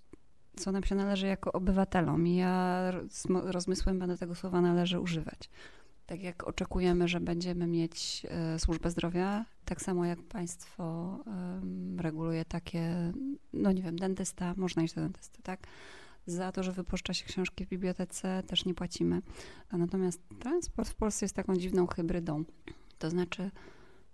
co 0.55 0.71
nam 0.71 0.83
się 0.83 0.95
należy 0.95 1.27
jako 1.27 1.51
obywatelom 1.51 2.27
i 2.27 2.35
ja 2.35 2.91
z 3.09 3.25
rozmysłem 3.29 3.99
będę 3.99 4.17
tego 4.17 4.35
słowa 4.35 4.61
należy 4.61 4.99
używać. 4.99 5.49
Tak 6.05 6.23
jak 6.23 6.47
oczekujemy, 6.47 7.07
że 7.07 7.19
będziemy 7.19 7.67
mieć 7.67 8.25
e, 8.29 8.59
służbę 8.59 8.91
zdrowia, 8.91 9.45
tak 9.65 9.81
samo 9.81 10.05
jak 10.05 10.23
państwo 10.23 11.17
em, 11.27 11.99
reguluje 11.99 12.45
takie, 12.45 13.13
no 13.53 13.71
nie 13.71 13.81
wiem, 13.81 13.95
dentysta, 13.95 14.53
można 14.57 14.83
iść 14.83 14.93
do 14.93 15.01
dentysty, 15.01 15.41
tak? 15.43 15.67
Za 16.25 16.51
to, 16.51 16.63
że 16.63 16.71
wypuszcza 16.71 17.13
się 17.13 17.25
książki 17.25 17.65
w 17.65 17.69
bibliotece, 17.69 18.43
też 18.47 18.65
nie 18.65 18.73
płacimy. 18.73 19.21
A 19.69 19.77
natomiast 19.77 20.21
transport 20.39 20.89
w 20.89 20.95
Polsce 20.95 21.25
jest 21.25 21.35
taką 21.35 21.55
dziwną 21.55 21.87
hybrydą. 21.87 22.43
To 22.99 23.09
znaczy, 23.09 23.51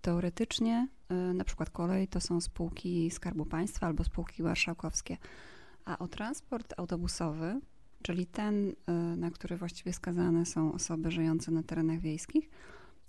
teoretycznie, 0.01 0.87
e, 1.09 1.13
na 1.13 1.43
przykład 1.43 1.69
kolej 1.69 2.07
to 2.07 2.21
są 2.21 2.41
spółki 2.41 3.11
Skarbu 3.11 3.45
Państwa 3.45 3.87
albo 3.87 4.03
spółki 4.03 4.43
marszałkowskie, 4.43 5.17
a 5.85 5.97
o 5.97 6.07
transport 6.07 6.73
autobusowy 6.77 7.61
czyli 8.01 8.25
ten, 8.25 8.69
y, 8.69 8.73
na 9.17 9.31
który 9.31 9.57
właściwie 9.57 9.93
skazane 9.93 10.45
są 10.45 10.73
osoby 10.73 11.11
żyjące 11.11 11.51
na 11.51 11.63
terenach 11.63 11.99
wiejskich, 11.99 12.49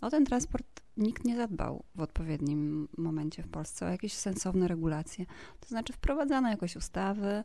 o 0.00 0.10
ten 0.10 0.24
transport 0.24 0.82
nikt 0.96 1.24
nie 1.24 1.36
zadbał 1.36 1.84
w 1.94 2.00
odpowiednim 2.00 2.88
momencie 2.96 3.42
w 3.42 3.48
Polsce, 3.48 3.86
o 3.86 3.88
jakieś 3.88 4.12
sensowne 4.12 4.68
regulacje. 4.68 5.26
To 5.60 5.68
znaczy 5.68 5.92
wprowadzano 5.92 6.50
jakoś 6.50 6.76
ustawy, 6.76 7.44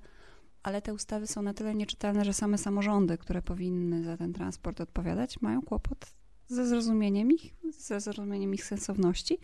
ale 0.64 0.82
te 0.82 0.94
ustawy 0.94 1.28
są 1.28 1.42
na 1.42 1.54
tyle 1.54 1.76
nieczytelne, 1.76 2.26
że 2.26 2.34
same 2.34 2.58
samorządy, 2.58 3.18
które 3.18 3.42
powinny 3.42 4.04
za 4.04 4.18
ten 4.18 4.34
transport 4.34 4.82
odpowiadać, 4.82 5.42
mają 5.42 5.62
kłopot 5.62 6.14
ze 6.48 6.68
zrozumieniem 6.68 7.32
ich, 7.32 7.54
ze 7.78 8.00
zrozumieniem 8.00 8.54
ich 8.54 8.66
sensowności. 8.66 9.38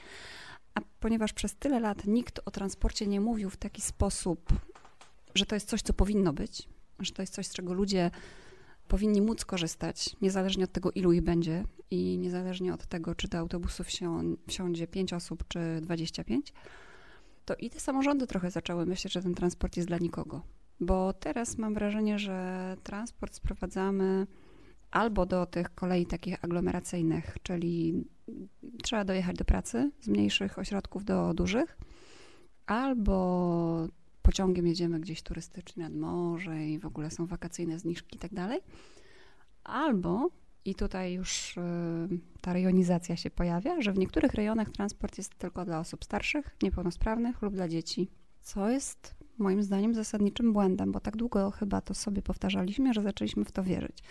A 0.76 0.82
ponieważ 1.00 1.34
przez 1.34 1.56
tyle 1.56 1.80
lat 1.80 2.08
nikt 2.08 2.40
o 2.46 2.52
transporcie 2.52 3.08
nie 3.08 3.22
mówił 3.22 3.50
w 3.50 3.58
taki 3.58 3.82
sposób, 3.82 4.54
że 5.36 5.46
to 5.46 5.56
jest 5.56 5.70
coś, 5.70 5.82
co 5.82 5.94
powinno 5.94 6.34
być, 6.34 6.70
że 7.00 7.12
to 7.12 7.22
jest 7.22 7.34
coś, 7.34 7.48
z 7.48 7.54
czego 7.54 7.74
ludzie 7.74 8.12
powinni 8.88 9.22
móc 9.22 9.46
korzystać, 9.46 10.16
niezależnie 10.22 10.64
od 10.64 10.72
tego, 10.72 10.92
ilu 10.92 11.12
ich 11.12 11.22
będzie 11.22 11.66
i 11.92 12.18
niezależnie 12.18 12.74
od 12.74 12.86
tego, 12.86 13.16
czy 13.16 13.28
do 13.28 13.38
autobusów 13.38 13.88
wsią, 13.88 14.36
wsiądzie 14.48 14.88
5 14.88 15.14
osób, 15.14 15.44
czy 15.48 15.60
25, 15.82 16.54
to 17.46 17.56
i 17.56 17.70
te 17.70 17.80
samorządy 17.80 18.28
trochę 18.28 18.52
zaczęły 18.52 18.86
myśleć, 18.86 19.14
że 19.14 19.22
ten 19.22 19.36
transport 19.36 19.78
jest 19.78 19.88
dla 19.88 19.98
nikogo. 19.98 20.42
Bo 20.80 21.14
teraz 21.14 21.58
mam 21.58 21.74
wrażenie, 21.74 22.20
że 22.20 22.78
transport 22.84 23.36
sprowadzamy 23.36 24.28
albo 24.94 25.26
do 25.26 25.46
tych 25.46 25.76
kolei 25.76 26.06
takich 26.06 26.44
aglomeracyjnych, 26.44 27.38
czyli 27.44 28.04
trzeba 28.84 29.06
dojechać 29.06 29.36
do 29.36 29.46
pracy 29.46 29.92
z 30.02 30.08
mniejszych 30.08 30.60
ośrodków 30.60 31.06
do 31.06 31.34
dużych, 31.34 31.78
albo 32.66 33.88
pociągiem 34.22 34.68
jedziemy 34.68 35.00
gdzieś 35.00 35.22
turystycznie 35.22 35.84
nad 35.84 35.94
morze 35.94 36.66
i 36.66 36.80
w 36.80 36.86
ogóle 36.86 37.12
są 37.12 37.26
wakacyjne 37.26 37.80
zniżki 37.80 38.16
i 38.16 38.20
tak 38.20 38.34
dalej. 38.34 38.62
Albo, 39.64 40.30
i 40.66 40.76
tutaj 40.76 41.14
już 41.14 41.58
y, 41.58 41.62
ta 42.42 42.54
rejonizacja 42.54 43.18
się 43.18 43.30
pojawia, 43.30 43.82
że 43.82 43.94
w 43.94 43.98
niektórych 43.98 44.34
rejonach 44.34 44.70
transport 44.70 45.18
jest 45.18 45.36
tylko 45.36 45.66
dla 45.66 45.80
osób 45.80 46.06
starszych, 46.06 46.56
niepełnosprawnych 46.64 47.42
lub 47.42 47.54
dla 47.54 47.68
dzieci, 47.68 48.08
co 48.42 48.70
jest 48.70 49.16
moim 49.38 49.64
zdaniem 49.64 49.94
zasadniczym 49.94 50.54
błędem, 50.54 50.92
bo 50.92 51.00
tak 51.00 51.18
długo 51.18 51.52
chyba 51.52 51.82
to 51.82 51.94
sobie 51.94 52.22
powtarzaliśmy, 52.22 52.94
że 52.94 53.02
zaczęliśmy 53.02 53.46
w 53.46 53.52
to 53.52 53.64
wierzyć. 53.64 54.04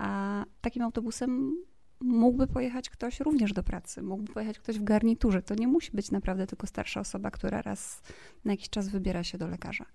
A 0.00 0.44
takim 0.60 0.82
autobusem 0.82 1.56
mógłby 2.00 2.46
pojechać 2.46 2.90
ktoś 2.90 3.20
również 3.20 3.52
do 3.52 3.62
pracy, 3.62 4.02
mógłby 4.02 4.32
pojechać 4.32 4.58
ktoś 4.58 4.78
w 4.78 4.84
garniturze. 4.84 5.42
To 5.42 5.54
nie 5.54 5.68
musi 5.68 5.90
być 5.92 6.10
naprawdę 6.10 6.46
tylko 6.46 6.66
starsza 6.66 7.00
osoba, 7.00 7.30
która 7.30 7.62
raz 7.62 8.02
na 8.44 8.52
jakiś 8.52 8.70
czas 8.70 8.88
wybiera 8.88 9.24
się 9.24 9.38
do 9.38 9.48
lekarza. 9.48 9.86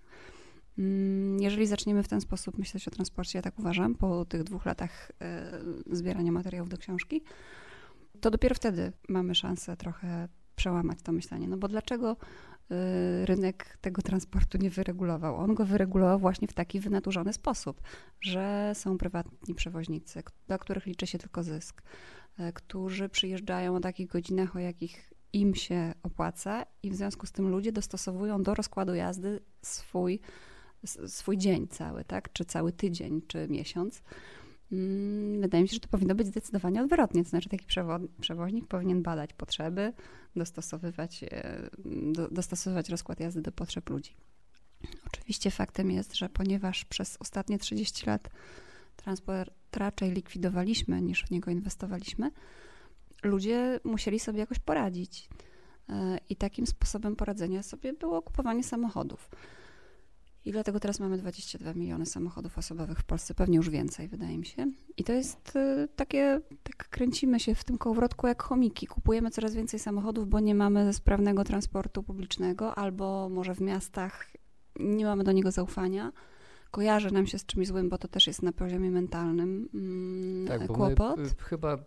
Mm, 0.78 1.40
jeżeli 1.40 1.66
zaczniemy 1.66 2.02
w 2.02 2.08
ten 2.08 2.20
sposób 2.20 2.58
myśleć 2.58 2.88
o 2.88 2.90
transporcie, 2.90 3.38
ja 3.38 3.42
tak 3.42 3.58
uważam, 3.58 3.94
po 3.94 4.24
tych 4.24 4.44
dwóch 4.44 4.66
latach 4.66 5.12
e, 5.20 5.60
zbierania 5.90 6.32
materiałów 6.32 6.68
do 6.68 6.78
książki, 6.78 7.22
to 8.20 8.30
dopiero 8.30 8.54
wtedy 8.54 8.92
mamy 9.08 9.34
szansę 9.34 9.76
trochę 9.76 10.28
przełamać 10.56 10.98
to 11.02 11.12
myślenie. 11.12 11.48
No 11.48 11.56
bo 11.56 11.68
dlaczego 11.68 12.16
rynek 13.24 13.78
tego 13.80 14.02
transportu 14.02 14.58
nie 14.58 14.70
wyregulował. 14.70 15.36
On 15.36 15.54
go 15.54 15.64
wyregulował 15.64 16.18
właśnie 16.18 16.48
w 16.48 16.52
taki 16.52 16.80
wynaturzony 16.80 17.32
sposób, 17.32 17.80
że 18.20 18.72
są 18.74 18.98
prywatni 18.98 19.54
przewoźnicy, 19.54 20.22
dla 20.46 20.58
których 20.58 20.86
liczy 20.86 21.06
się 21.06 21.18
tylko 21.18 21.42
zysk, 21.42 21.82
y, 22.40 22.52
którzy 22.52 23.08
przyjeżdżają 23.08 23.76
o 23.76 23.80
takich 23.80 24.06
godzinach, 24.06 24.56
o 24.56 24.58
jakich 24.58 25.12
im 25.32 25.54
się 25.54 25.94
opłaca 26.02 26.66
i 26.82 26.90
w 26.90 26.96
związku 26.96 27.26
z 27.26 27.32
tym 27.32 27.48
ludzie 27.48 27.72
dostosowują 27.72 28.42
do 28.42 28.54
rozkładu 28.54 28.94
jazdy 28.94 29.40
swój, 29.62 30.20
swój 31.06 31.38
dzień 31.38 31.68
cały, 31.68 32.04
tak? 32.04 32.32
czy 32.32 32.44
cały 32.44 32.72
tydzień, 32.72 33.22
czy 33.26 33.48
miesiąc. 33.48 34.02
Mm, 34.72 35.40
wydaje 35.40 35.62
mi 35.62 35.68
się, 35.68 35.74
że 35.74 35.80
to 35.80 35.88
powinno 35.88 36.14
być 36.14 36.26
zdecydowanie 36.26 36.82
odwrotnie. 36.82 37.24
To 37.24 37.30
znaczy, 37.30 37.48
taki 37.48 37.66
przewoźnik 38.20 38.66
powinien 38.66 39.02
badać 39.02 39.32
potrzeby, 39.32 39.92
dostosowywać, 40.36 41.24
do, 42.12 42.28
dostosowywać 42.28 42.88
rozkład 42.88 43.20
jazdy 43.20 43.42
do 43.42 43.52
potrzeb 43.52 43.90
ludzi. 43.90 44.14
Oczywiście 45.06 45.50
faktem 45.50 45.90
jest, 45.90 46.14
że 46.14 46.28
ponieważ 46.28 46.84
przez 46.84 47.16
ostatnie 47.20 47.58
30 47.58 48.06
lat 48.06 48.30
transport 48.96 49.50
raczej 49.76 50.10
likwidowaliśmy 50.10 51.02
niż 51.02 51.24
w 51.24 51.30
niego 51.30 51.50
inwestowaliśmy, 51.50 52.30
ludzie 53.22 53.80
musieli 53.84 54.20
sobie 54.20 54.38
jakoś 54.38 54.58
poradzić. 54.58 55.28
E, 55.88 56.18
I 56.28 56.36
takim 56.36 56.66
sposobem 56.66 57.16
poradzenia 57.16 57.62
sobie 57.62 57.92
było 57.92 58.22
kupowanie 58.22 58.64
samochodów. 58.64 59.30
I 60.46 60.52
dlatego 60.52 60.80
teraz 60.80 61.00
mamy 61.00 61.18
22 61.18 61.74
miliony 61.74 62.06
samochodów 62.06 62.58
osobowych 62.58 62.98
w 62.98 63.04
Polsce, 63.04 63.34
pewnie 63.34 63.56
już 63.56 63.70
więcej, 63.70 64.08
wydaje 64.08 64.38
mi 64.38 64.46
się. 64.46 64.72
I 64.96 65.04
to 65.04 65.12
jest 65.12 65.56
y, 65.56 65.88
takie, 65.96 66.40
tak 66.62 66.88
kręcimy 66.88 67.40
się 67.40 67.54
w 67.54 67.64
tym 67.64 67.78
kołowrotku 67.78 68.26
jak 68.26 68.42
chomiki. 68.42 68.86
Kupujemy 68.86 69.30
coraz 69.30 69.54
więcej 69.54 69.80
samochodów, 69.80 70.28
bo 70.28 70.40
nie 70.40 70.54
mamy 70.54 70.92
sprawnego 70.92 71.44
transportu 71.44 72.02
publicznego, 72.02 72.74
albo 72.74 73.28
może 73.28 73.54
w 73.54 73.60
miastach 73.60 74.26
nie 74.80 75.04
mamy 75.04 75.24
do 75.24 75.32
niego 75.32 75.50
zaufania. 75.50 76.12
Kojarzy 76.70 77.10
nam 77.10 77.26
się 77.26 77.38
z 77.38 77.46
czymś 77.46 77.66
złym, 77.66 77.88
bo 77.88 77.98
to 77.98 78.08
też 78.08 78.26
jest 78.26 78.42
na 78.42 78.52
poziomie 78.52 78.90
mentalnym 78.90 79.68
mm, 79.74 80.46
tak, 80.46 80.66
kłopot. 80.66 81.18
My, 81.18 81.28
chyba 81.38 81.78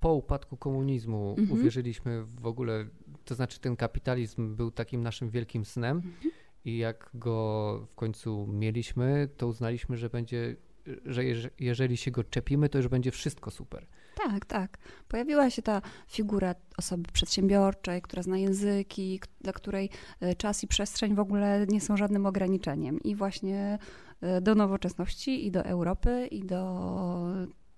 po 0.00 0.14
upadku 0.14 0.56
komunizmu 0.56 1.34
mhm. 1.38 1.60
uwierzyliśmy 1.60 2.24
w 2.24 2.46
ogóle, 2.46 2.86
to 3.24 3.34
znaczy 3.34 3.60
ten 3.60 3.76
kapitalizm 3.76 4.56
był 4.56 4.70
takim 4.70 5.02
naszym 5.02 5.30
wielkim 5.30 5.64
snem. 5.64 5.96
Mhm 5.96 6.30
i 6.68 6.78
jak 6.78 7.10
go 7.14 7.86
w 7.90 7.94
końcu 7.94 8.46
mieliśmy, 8.46 9.28
to 9.36 9.46
uznaliśmy, 9.46 9.96
że 9.96 10.10
będzie, 10.10 10.56
że 11.04 11.22
jeżeli 11.58 11.96
się 11.96 12.10
go 12.10 12.24
czepimy, 12.24 12.68
to 12.68 12.78
już 12.78 12.88
będzie 12.88 13.10
wszystko 13.10 13.50
super. 13.50 13.86
Tak, 14.24 14.46
tak. 14.46 14.78
Pojawiła 15.08 15.50
się 15.50 15.62
ta 15.62 15.82
figura 16.08 16.54
osoby 16.78 17.12
przedsiębiorczej, 17.12 18.02
która 18.02 18.22
zna 18.22 18.38
języki, 18.38 19.20
dla 19.40 19.52
której 19.52 19.90
e, 20.20 20.34
czas 20.34 20.64
i 20.64 20.66
przestrzeń 20.66 21.14
w 21.14 21.20
ogóle 21.20 21.66
nie 21.68 21.80
są 21.80 21.96
żadnym 21.96 22.26
ograniczeniem. 22.26 23.02
I 23.02 23.14
właśnie 23.14 23.78
e, 24.20 24.40
do 24.40 24.54
nowoczesności, 24.54 25.46
i 25.46 25.50
do 25.50 25.64
Europy, 25.64 26.28
i 26.30 26.44
do 26.44 26.80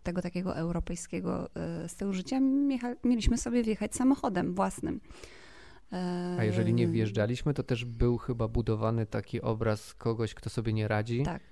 tego 0.03 0.23
takiego 0.23 0.57
europejskiego 0.57 1.51
e, 1.55 1.89
stylu 1.89 2.13
życia 2.13 2.41
mieliśmy 3.05 3.39
sobie 3.39 3.63
wjechać 3.63 3.95
samochodem 3.95 4.55
własnym. 4.55 5.01
A 6.39 6.45
jeżeli 6.45 6.75
nie 6.75 6.89
wjeżdżaliśmy, 6.89 7.55
to 7.55 7.63
też 7.63 7.85
był 7.85 8.19
chyba 8.19 8.49
budowany 8.49 9.07
taki 9.07 9.41
obraz 9.41 9.95
kogoś, 9.95 10.35
kto 10.35 10.51
sobie 10.51 10.73
nie 10.73 10.89
radzi. 10.89 11.23
Tak. 11.23 11.43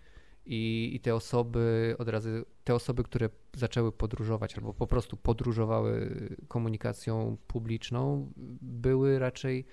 I, 0.47 0.91
I 0.95 1.01
te 1.01 1.15
osoby 1.15 1.95
od 1.99 2.09
razu, 2.09 2.29
te 2.65 2.75
osoby, 2.75 3.03
które 3.05 3.31
zaczęły 3.57 3.93
podróżować 3.93 4.57
albo 4.57 4.75
po 4.75 4.87
prostu 4.87 5.17
podróżowały 5.17 6.19
komunikacją 6.49 7.37
publiczną, 7.47 8.33
były 8.63 9.19
raczej 9.19 9.67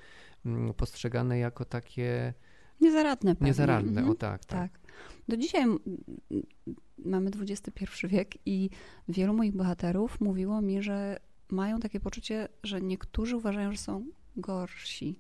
mm, 0.46 0.74
postrzegane 0.74 1.40
jako 1.40 1.66
takie. 1.66 2.34
Niezaradne. 2.82 3.36
Pewnie. 3.36 3.48
Niezaradne, 3.48 4.02
mhm. 4.02 4.10
o 4.10 4.16
tak, 4.16 4.46
tak. 4.46 4.72
tak. 4.72 4.82
Do 5.28 5.38
dzisiaj 5.38 5.66
mamy 6.98 7.32
XXI 7.42 8.08
wiek 8.08 8.48
i 8.48 8.70
wielu 9.10 9.34
moich 9.34 9.56
bohaterów 9.56 10.22
mówiło 10.22 10.62
mi, 10.62 10.82
że 10.82 11.20
mają 11.50 11.80
takie 11.80 12.00
poczucie, 12.00 12.48
że 12.64 12.82
niektórzy 12.82 13.36
uważają, 13.36 13.72
że 13.72 13.78
są 13.78 14.06
gorsi, 14.38 15.20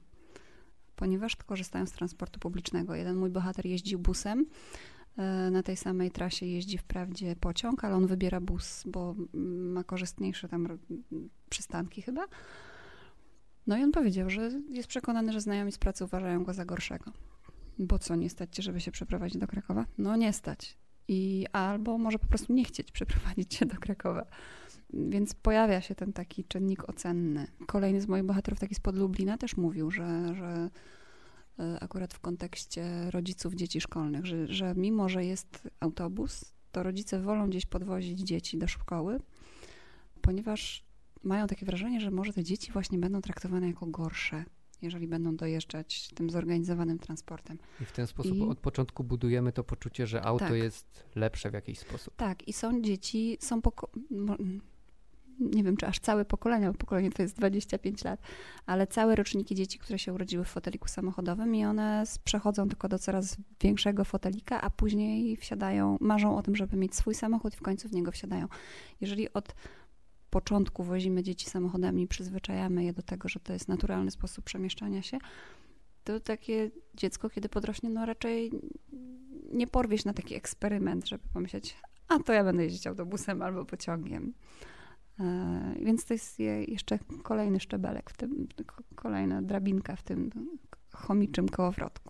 ponieważ 0.95 1.35
korzystają 1.35 1.85
z 1.85 1.91
transportu 1.91 2.39
publicznego. 2.39 2.95
Jeden 2.95 3.15
mój 3.15 3.29
bohater 3.29 3.65
jeździł 3.65 3.99
busem. 3.99 4.45
E, 5.17 5.51
na 5.51 5.63
tej 5.63 5.77
samej 5.77 6.11
trasie 6.11 6.45
jeździ 6.45 6.77
wprawdzie 6.77 7.35
pociąg, 7.35 7.83
ale 7.83 7.95
on 7.95 8.07
wybiera 8.07 8.41
bus, 8.41 8.83
bo 8.85 9.15
ma 9.73 9.83
korzystniejsze 9.83 10.49
tam 10.49 10.79
przystanki 11.49 12.01
chyba. 12.01 12.27
No 13.67 13.77
i 13.77 13.83
on 13.83 13.91
powiedział, 13.91 14.29
że 14.29 14.51
jest 14.69 14.87
przekonany, 14.87 15.33
że 15.33 15.41
znajomi 15.41 15.71
z 15.71 15.77
pracy 15.77 16.05
uważają 16.05 16.43
go 16.43 16.53
za 16.53 16.65
gorszego. 16.65 17.11
Bo 17.79 17.99
co, 17.99 18.15
nie 18.15 18.29
stać 18.29 18.55
cię, 18.55 18.63
żeby 18.63 18.81
się 18.81 18.91
przeprowadzić 18.91 19.37
do 19.37 19.47
Krakowa? 19.47 19.85
No 19.97 20.15
nie 20.15 20.33
stać. 20.33 20.77
I 21.07 21.45
albo 21.51 21.97
może 21.97 22.19
po 22.19 22.27
prostu 22.27 22.53
nie 22.53 22.65
chcieć 22.65 22.91
przeprowadzić 22.91 23.53
się 23.53 23.65
do 23.65 23.77
Krakowa. 23.77 24.25
Więc 24.93 25.33
pojawia 25.33 25.81
się 25.81 25.95
ten 25.95 26.13
taki 26.13 26.43
czynnik 26.43 26.89
ocenny. 26.89 27.47
Kolejny 27.67 28.01
z 28.01 28.07
moich 28.07 28.23
bohaterów, 28.23 28.59
taki 28.59 28.75
spod 28.75 28.95
Lublina, 28.95 29.37
też 29.37 29.57
mówił, 29.57 29.91
że, 29.91 30.35
że 30.35 30.69
e, 31.59 31.79
akurat 31.79 32.13
w 32.13 32.19
kontekście 32.19 33.11
rodziców 33.11 33.53
dzieci 33.53 33.81
szkolnych, 33.81 34.25
że, 34.25 34.47
że 34.47 34.73
mimo, 34.75 35.09
że 35.09 35.25
jest 35.25 35.69
autobus, 35.79 36.53
to 36.71 36.83
rodzice 36.83 37.21
wolą 37.21 37.49
gdzieś 37.49 37.65
podwozić 37.65 38.19
dzieci 38.19 38.57
do 38.57 38.67
szkoły, 38.67 39.19
ponieważ 40.21 40.85
mają 41.23 41.47
takie 41.47 41.65
wrażenie, 41.65 42.01
że 42.01 42.11
może 42.11 42.33
te 42.33 42.43
dzieci 42.43 42.71
właśnie 42.71 42.97
będą 42.97 43.21
traktowane 43.21 43.67
jako 43.67 43.85
gorsze, 43.85 44.45
jeżeli 44.81 45.07
będą 45.07 45.35
dojeżdżać 45.35 46.09
tym 46.09 46.29
zorganizowanym 46.29 46.99
transportem. 46.99 47.57
I 47.81 47.85
w 47.85 47.91
ten 47.91 48.07
sposób 48.07 48.37
I... 48.37 48.41
od 48.41 48.59
początku 48.59 49.03
budujemy 49.03 49.51
to 49.51 49.63
poczucie, 49.63 50.07
że 50.07 50.21
auto 50.21 50.45
tak. 50.45 50.57
jest 50.57 51.03
lepsze 51.15 51.51
w 51.51 51.53
jakiś 51.53 51.79
sposób. 51.79 52.15
Tak, 52.15 52.47
i 52.47 52.53
są 52.53 52.81
dzieci, 52.81 53.37
są 53.39 53.61
poko- 53.61 53.89
nie 55.39 55.63
wiem, 55.63 55.77
czy 55.77 55.87
aż 55.87 55.99
całe 55.99 56.25
pokolenia, 56.25 56.71
bo 56.71 56.77
pokolenie 56.77 57.11
to 57.11 57.21
jest 57.21 57.35
25 57.35 58.03
lat, 58.03 58.21
ale 58.65 58.87
całe 58.87 59.15
roczniki 59.15 59.55
dzieci, 59.55 59.79
które 59.79 59.99
się 59.99 60.13
urodziły 60.13 60.45
w 60.45 60.47
foteliku 60.47 60.87
samochodowym 60.87 61.55
i 61.55 61.65
one 61.65 62.03
przechodzą 62.23 62.67
tylko 62.69 62.89
do 62.89 62.99
coraz 62.99 63.37
większego 63.61 64.05
fotelika, 64.05 64.61
a 64.61 64.69
później 64.69 65.37
wsiadają, 65.37 65.97
marzą 66.01 66.37
o 66.37 66.43
tym, 66.43 66.55
żeby 66.55 66.77
mieć 66.77 66.95
swój 66.95 67.15
samochód 67.15 67.53
i 67.53 67.57
w 67.57 67.61
końcu 67.61 67.89
w 67.89 67.91
niego 67.91 68.11
wsiadają. 68.11 68.47
Jeżeli 69.01 69.33
od 69.33 69.55
początku 70.35 70.83
wozimy 70.83 71.23
dzieci 71.23 71.49
samochodami 71.49 72.07
przyzwyczajamy 72.07 72.83
je 72.83 72.93
do 72.93 73.01
tego, 73.01 73.29
że 73.29 73.39
to 73.39 73.53
jest 73.53 73.67
naturalny 73.67 74.11
sposób 74.11 74.45
przemieszczania 74.45 75.01
się, 75.01 75.17
to 76.03 76.19
takie 76.19 76.71
dziecko, 76.93 77.29
kiedy 77.29 77.49
podrośnie, 77.49 77.89
no 77.89 78.05
raczej 78.05 78.51
nie 79.51 79.67
porwieść 79.67 80.05
na 80.05 80.13
taki 80.13 80.35
eksperyment, 80.35 81.07
żeby 81.07 81.23
pomyśleć, 81.33 81.77
a 82.07 82.19
to 82.19 82.33
ja 82.33 82.43
będę 82.43 82.63
jeździć 82.63 82.87
autobusem 82.87 83.41
albo 83.41 83.65
pociągiem. 83.65 84.33
E, 85.19 85.75
więc 85.81 86.05
to 86.05 86.13
jest 86.13 86.39
jeszcze 86.67 86.99
kolejny 87.23 87.59
szczebelek, 87.59 88.09
w 88.09 88.17
tym, 88.17 88.47
kolejna 88.95 89.41
drabinka 89.41 89.95
w 89.95 90.03
tym 90.03 90.29
chomiczym 90.93 91.49
kołowrotku. 91.49 92.04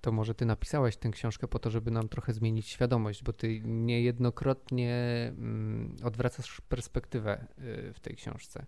To 0.00 0.12
może 0.12 0.34
ty 0.34 0.46
napisałeś 0.46 0.96
tę 0.96 1.10
książkę 1.10 1.48
po 1.48 1.58
to, 1.58 1.70
żeby 1.70 1.90
nam 1.90 2.08
trochę 2.08 2.32
zmienić 2.32 2.66
świadomość, 2.66 3.22
bo 3.22 3.32
ty 3.32 3.60
niejednokrotnie 3.64 4.94
mm, 5.38 5.96
odwracasz 6.04 6.60
perspektywę 6.60 7.46
y, 7.58 7.92
w 7.92 8.00
tej 8.00 8.16
książce. 8.16 8.66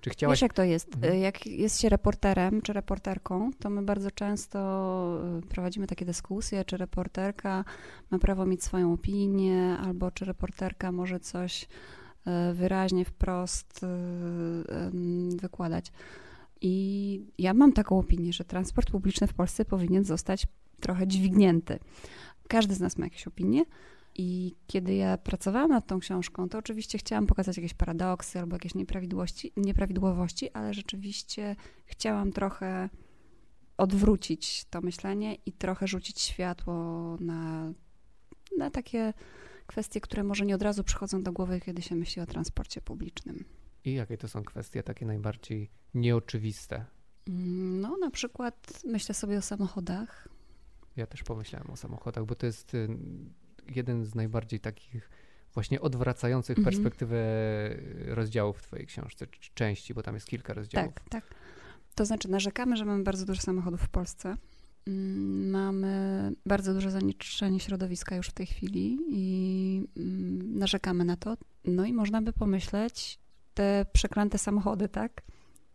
Czy 0.00 0.10
chciałaś... 0.10 0.36
Wiesz 0.36 0.42
jak 0.42 0.52
to 0.52 0.64
jest? 0.64 0.94
Mhm. 0.94 1.18
Jak 1.18 1.46
jest 1.46 1.80
się 1.80 1.88
reporterem 1.88 2.62
czy 2.62 2.72
reporterką, 2.72 3.50
to 3.58 3.70
my 3.70 3.82
bardzo 3.82 4.10
często 4.10 4.58
y, 5.38 5.46
prowadzimy 5.46 5.86
takie 5.86 6.04
dyskusje, 6.04 6.64
czy 6.64 6.76
reporterka 6.76 7.64
ma 8.10 8.18
prawo 8.18 8.46
mieć 8.46 8.64
swoją 8.64 8.92
opinię, 8.92 9.76
albo 9.80 10.10
czy 10.10 10.24
reporterka 10.24 10.92
może 10.92 11.20
coś 11.20 11.62
y, 11.62 12.54
wyraźnie, 12.54 13.04
wprost 13.04 13.86
wykładać. 15.42 15.92
I 16.60 17.20
ja 17.38 17.54
mam 17.54 17.72
taką 17.72 17.98
opinię, 17.98 18.32
że 18.32 18.44
transport 18.44 18.90
publiczny 18.90 19.26
w 19.26 19.34
Polsce 19.34 19.64
powinien 19.64 20.04
zostać 20.04 20.46
trochę 20.80 21.06
dźwignięty. 21.06 21.78
Każdy 22.48 22.74
z 22.74 22.80
nas 22.80 22.98
ma 22.98 23.06
jakieś 23.06 23.26
opinie. 23.26 23.64
I 24.14 24.56
kiedy 24.66 24.94
ja 24.94 25.18
pracowałam 25.18 25.70
nad 25.70 25.86
tą 25.86 26.00
książką, 26.00 26.48
to 26.48 26.58
oczywiście 26.58 26.98
chciałam 26.98 27.26
pokazać 27.26 27.56
jakieś 27.56 27.74
paradoksy 27.74 28.38
albo 28.38 28.56
jakieś 28.56 28.74
nieprawidłowości, 28.74 29.52
nieprawidłowości 29.56 30.50
ale 30.52 30.74
rzeczywiście 30.74 31.56
chciałam 31.86 32.32
trochę 32.32 32.88
odwrócić 33.76 34.64
to 34.70 34.80
myślenie 34.80 35.34
i 35.46 35.52
trochę 35.52 35.88
rzucić 35.88 36.20
światło 36.20 37.16
na, 37.20 37.72
na 38.58 38.70
takie 38.70 39.12
kwestie, 39.66 40.00
które 40.00 40.24
może 40.24 40.46
nie 40.46 40.54
od 40.54 40.62
razu 40.62 40.84
przychodzą 40.84 41.22
do 41.22 41.32
głowy, 41.32 41.60
kiedy 41.60 41.82
się 41.82 41.94
myśli 41.94 42.22
o 42.22 42.26
transporcie 42.26 42.80
publicznym. 42.80 43.44
I 43.84 43.94
jakie 43.94 44.18
to 44.18 44.28
są 44.28 44.42
kwestie 44.42 44.82
takie 44.82 45.06
najbardziej 45.06 45.70
nieoczywiste? 45.94 46.84
Mm, 47.28 47.80
no, 47.80 47.96
na 47.96 48.10
przykład 48.10 48.82
myślę 48.84 49.14
sobie 49.14 49.38
o 49.38 49.42
samochodach. 49.42 50.28
Ja 50.98 51.06
też 51.06 51.22
pomyślałem 51.22 51.70
o 51.70 51.76
samochodach, 51.76 52.24
bo 52.24 52.34
to 52.34 52.46
jest 52.46 52.74
y, 52.74 52.88
jeden 53.74 54.04
z 54.04 54.14
najbardziej 54.14 54.60
takich 54.60 55.10
właśnie 55.54 55.80
odwracających 55.80 56.58
mhm. 56.58 56.74
perspektywę 56.74 57.16
rozdziałów 58.06 58.58
w 58.58 58.62
twojej 58.62 58.86
książce, 58.86 59.26
czy 59.26 59.50
części, 59.54 59.94
bo 59.94 60.02
tam 60.02 60.14
jest 60.14 60.26
kilka 60.26 60.54
rozdziałów. 60.54 60.94
Tak, 60.94 61.08
tak. 61.08 61.34
To 61.94 62.04
znaczy 62.04 62.30
narzekamy, 62.30 62.76
że 62.76 62.84
mamy 62.84 63.02
bardzo 63.04 63.26
dużo 63.26 63.42
samochodów 63.42 63.82
w 63.82 63.88
Polsce. 63.88 64.36
Mm, 64.86 65.50
mamy 65.50 66.32
bardzo 66.46 66.74
duże 66.74 66.90
zanieczyszczenie 66.90 67.60
środowiska 67.60 68.16
już 68.16 68.28
w 68.28 68.32
tej 68.32 68.46
chwili 68.46 68.98
i 69.08 69.82
mm, 69.96 70.58
narzekamy 70.58 71.04
na 71.04 71.16
to. 71.16 71.36
No 71.64 71.84
i 71.84 71.92
można 71.92 72.22
by 72.22 72.32
pomyśleć, 72.32 73.18
te 73.54 73.86
przeklęte 73.92 74.38
samochody, 74.38 74.88
tak? 74.88 75.22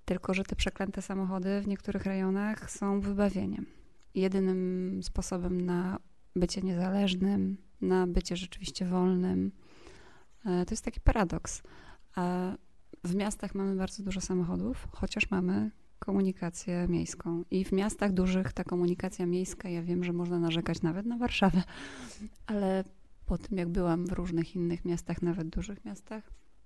Tylko, 0.06 0.34
że 0.34 0.44
te 0.44 0.56
przeklęte 0.56 1.01
samochody 1.01 1.62
w 1.62 1.68
niektórych 1.68 2.06
rejonach 2.06 2.72
są 2.72 3.00
wybawieniem. 3.01 3.65
Jedynym 4.15 5.00
sposobem 5.03 5.62
na 5.62 6.00
bycie 6.36 6.62
niezależnym, 6.62 7.58
na 7.82 8.08
bycie 8.08 8.36
rzeczywiście 8.36 8.86
wolnym. 8.86 9.51
E, 10.46 10.65
to 10.65 10.74
jest 10.74 10.86
taki 10.86 11.00
paradoks. 11.00 11.63
W 13.03 13.15
miastach 13.15 13.55
mamy 13.55 13.75
bardzo 13.75 14.03
dużo 14.03 14.22
samochodów, 14.22 14.88
chociaż 14.91 15.32
mamy 15.32 15.72
komunikację 16.00 16.88
miejską. 16.89 17.43
I 17.51 17.65
w 17.65 17.72
miastach 17.72 18.12
dużych 18.12 18.53
ta 18.53 18.63
komunikacja 18.63 19.25
miejska, 19.25 19.70
ja 19.70 19.84
wiem, 19.84 20.03
że 20.03 20.13
można 20.13 20.39
narzekać 20.39 20.82
nawet 20.82 21.05
na 21.05 21.17
Warszawę, 21.17 21.63
ale 22.46 22.84
po 23.25 23.38
tym, 23.38 23.58
jak 23.58 23.70
byłam 23.70 24.08
w 24.08 24.12
różnych 24.12 24.55
innych 24.55 24.85
miastach, 24.85 25.22
nawet 25.22 25.50
dużych 25.50 25.85
miastach, 25.85 26.24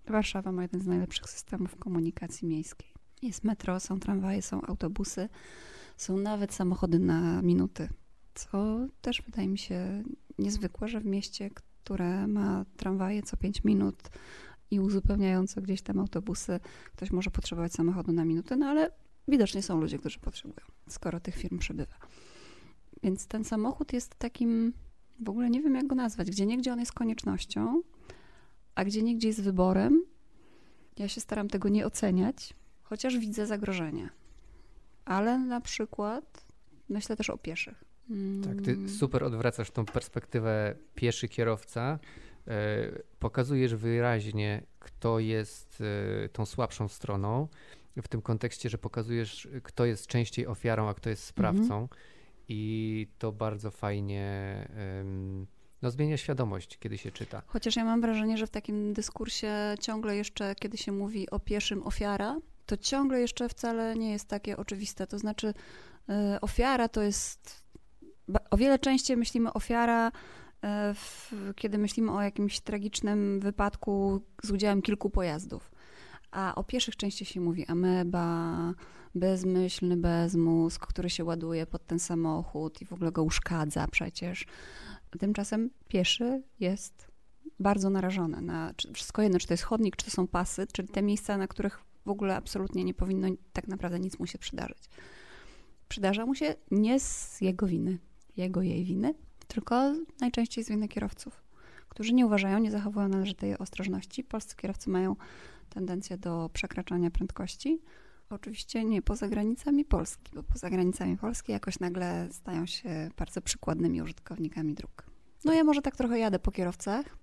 Warszawa 0.07 0.51
ma 0.51 0.61
jeden 0.61 0.81
z 0.81 0.87
najlepszych 0.87 1.29
systemów 1.29 1.75
komunikacji 1.75 2.47
miejskiej. 2.47 2.87
Jest 3.21 3.43
metro, 3.43 3.79
są 3.79 3.99
tramwaje, 3.99 4.41
są 4.41 4.61
autobusy, 4.61 5.29
są 5.97 6.17
nawet 6.17 6.53
samochody 6.53 6.99
na 6.99 7.41
minuty, 7.41 7.89
co 8.33 8.77
też 9.01 9.21
wydaje 9.21 9.47
mi 9.47 9.57
się 9.57 10.03
niezwykłe, 10.39 10.87
że 10.87 10.99
w 10.99 11.05
mieście, 11.05 11.49
które 11.49 12.27
ma 12.27 12.65
tramwaje 12.77 13.23
co 13.23 13.37
5 13.37 13.63
minut 13.63 13.95
i 14.71 14.79
uzupełniające 14.79 15.61
gdzieś 15.61 15.81
tam 15.81 15.99
autobusy, 15.99 16.59
ktoś 16.95 17.11
może 17.11 17.31
potrzebować 17.31 17.73
samochodu 17.73 18.11
na 18.11 18.25
minutę, 18.25 18.57
no 18.57 18.65
ale 18.65 18.91
widocznie 19.27 19.63
są 19.63 19.81
ludzie, 19.81 19.99
którzy 19.99 20.19
potrzebują, 20.19 20.67
skoro 20.89 21.19
tych 21.19 21.35
firm 21.35 21.57
przybywa. 21.57 21.95
Więc 23.03 23.27
ten 23.27 23.43
samochód 23.43 23.93
jest 23.93 24.15
takim, 24.15 24.73
w 25.19 25.29
ogóle 25.29 25.49
nie 25.49 25.61
wiem 25.61 25.75
jak 25.75 25.87
go 25.87 25.95
nazwać, 25.95 26.31
gdzie 26.31 26.45
niegdzie 26.45 26.73
on 26.73 26.79
jest 26.79 26.93
koniecznością, 26.93 27.81
a 28.75 28.85
gdzie 28.85 29.03
niegdzie 29.03 29.27
jest 29.27 29.41
wyborem. 29.41 30.03
Ja 30.97 31.07
się 31.07 31.21
staram 31.21 31.47
tego 31.47 31.69
nie 31.69 31.85
oceniać, 31.85 32.53
chociaż 32.83 33.17
widzę 33.17 33.45
zagrożenie. 33.45 34.09
Ale 35.07 35.39
na 35.39 35.61
przykład 35.61 36.45
myślę 36.89 37.15
też 37.15 37.29
o 37.29 37.37
pieszych. 37.37 37.83
Tak, 38.43 38.61
ty 38.61 38.71
mm. 38.71 38.89
super 38.89 39.23
odwracasz 39.23 39.71
tą 39.71 39.85
perspektywę 39.85 40.75
pieszy 40.95 41.27
kierowca. 41.27 41.99
E, 42.47 42.57
pokazujesz 43.19 43.75
wyraźnie, 43.75 44.63
kto 44.79 45.19
jest 45.19 45.83
e, 46.25 46.29
tą 46.29 46.45
słabszą 46.45 46.87
stroną, 46.87 47.47
w 47.97 48.07
tym 48.07 48.21
kontekście, 48.21 48.69
że 48.69 48.77
pokazujesz, 48.77 49.47
kto 49.63 49.85
jest 49.85 50.07
częściej 50.07 50.47
ofiarą, 50.47 50.89
a 50.89 50.93
kto 50.93 51.09
jest 51.09 51.23
sprawcą. 51.23 51.81
Mhm. 51.81 51.87
I 52.49 53.07
to 53.17 53.31
bardzo 53.31 53.71
fajnie 53.71 54.67
no, 55.81 55.91
zmienia 55.91 56.17
świadomość, 56.17 56.77
kiedy 56.77 56.97
się 56.97 57.11
czyta. 57.11 57.41
Chociaż 57.47 57.75
ja 57.75 57.85
mam 57.85 58.01
wrażenie, 58.01 58.37
że 58.37 58.47
w 58.47 58.49
takim 58.49 58.93
dyskursie 58.93 59.75
ciągle 59.79 60.15
jeszcze, 60.15 60.55
kiedy 60.55 60.77
się 60.77 60.91
mówi 60.91 61.29
o 61.29 61.39
pieszym 61.39 61.83
ofiara, 61.83 62.39
to 62.67 62.77
ciągle 62.77 63.21
jeszcze 63.21 63.49
wcale 63.49 63.95
nie 63.95 64.11
jest 64.11 64.27
takie 64.27 64.57
oczywiste. 64.57 65.07
To 65.07 65.19
znaczy, 65.19 65.47
y, 66.09 66.13
ofiara 66.41 66.89
to 66.89 67.01
jest. 67.01 67.67
O 68.49 68.57
wiele 68.57 68.79
częściej 68.79 69.17
myślimy 69.17 69.53
ofiara, 69.53 70.07
y, 70.07 70.11
w, 70.93 71.33
kiedy 71.55 71.77
myślimy 71.77 72.11
o 72.11 72.21
jakimś 72.21 72.59
tragicznym 72.59 73.39
wypadku 73.39 74.21
z 74.43 74.51
udziałem 74.51 74.81
kilku 74.81 75.09
pojazdów. 75.09 75.71
A 76.31 76.55
o 76.55 76.63
pieszych 76.63 76.95
częściej 76.95 77.27
się 77.27 77.41
mówi 77.41 77.65
ameba, 77.65 78.73
bezmyślny 79.15 79.97
bezmózg, 79.97 80.87
który 80.87 81.09
się 81.09 81.23
ładuje 81.23 81.65
pod 81.65 81.85
ten 81.85 81.99
samochód 81.99 82.81
i 82.81 82.85
w 82.85 82.93
ogóle 82.93 83.11
go 83.11 83.23
uszkadza 83.23 83.87
przecież. 83.87 84.45
Tymczasem 85.19 85.69
pieszy 85.87 86.43
jest 86.59 87.07
bardzo 87.59 87.89
narażony 87.89 88.41
na 88.41 88.73
wszystko 88.93 89.21
jedno, 89.21 89.39
czy 89.39 89.47
to 89.47 89.53
jest 89.53 89.63
chodnik, 89.63 89.95
czy 89.95 90.05
to 90.05 90.11
są 90.11 90.27
pasy, 90.27 90.67
czyli 90.73 90.87
te 90.87 91.01
miejsca, 91.01 91.37
na 91.37 91.47
których 91.47 91.86
w 92.07 92.09
ogóle 92.09 92.35
absolutnie 92.35 92.83
nie 92.83 92.93
powinno 92.93 93.27
tak 93.53 93.67
naprawdę 93.67 93.99
nic 93.99 94.19
mu 94.19 94.27
się 94.27 94.37
przydarzyć. 94.37 94.89
Przydarza 95.87 96.25
mu 96.25 96.35
się 96.35 96.55
nie 96.71 96.99
z 96.99 97.41
jego 97.41 97.67
winy, 97.67 97.97
jego, 98.37 98.61
jej 98.61 98.83
winy, 98.83 99.13
tylko 99.47 99.93
najczęściej 100.21 100.63
z 100.63 100.69
winy 100.69 100.87
kierowców, 100.87 101.43
którzy 101.89 102.13
nie 102.13 102.25
uważają, 102.25 102.59
nie 102.59 102.71
zachowują 102.71 103.07
należytej 103.07 103.57
ostrożności. 103.57 104.23
Polscy 104.23 104.55
kierowcy 104.55 104.89
mają 104.89 105.15
tendencję 105.69 106.17
do 106.17 106.49
przekraczania 106.53 107.11
prędkości. 107.11 107.81
Oczywiście 108.29 108.85
nie 108.85 109.01
poza 109.01 109.27
granicami 109.27 109.85
Polski, 109.85 110.31
bo 110.35 110.43
poza 110.43 110.69
granicami 110.69 111.17
Polski 111.17 111.51
jakoś 111.51 111.79
nagle 111.79 112.27
stają 112.31 112.65
się 112.65 113.09
bardzo 113.17 113.41
przykładnymi 113.41 114.01
użytkownikami 114.01 114.73
dróg. 114.73 115.03
No 115.45 115.53
ja 115.53 115.63
może 115.63 115.81
tak 115.81 115.95
trochę 115.95 116.19
jadę 116.19 116.39
po 116.39 116.51
kierowcach. 116.51 117.17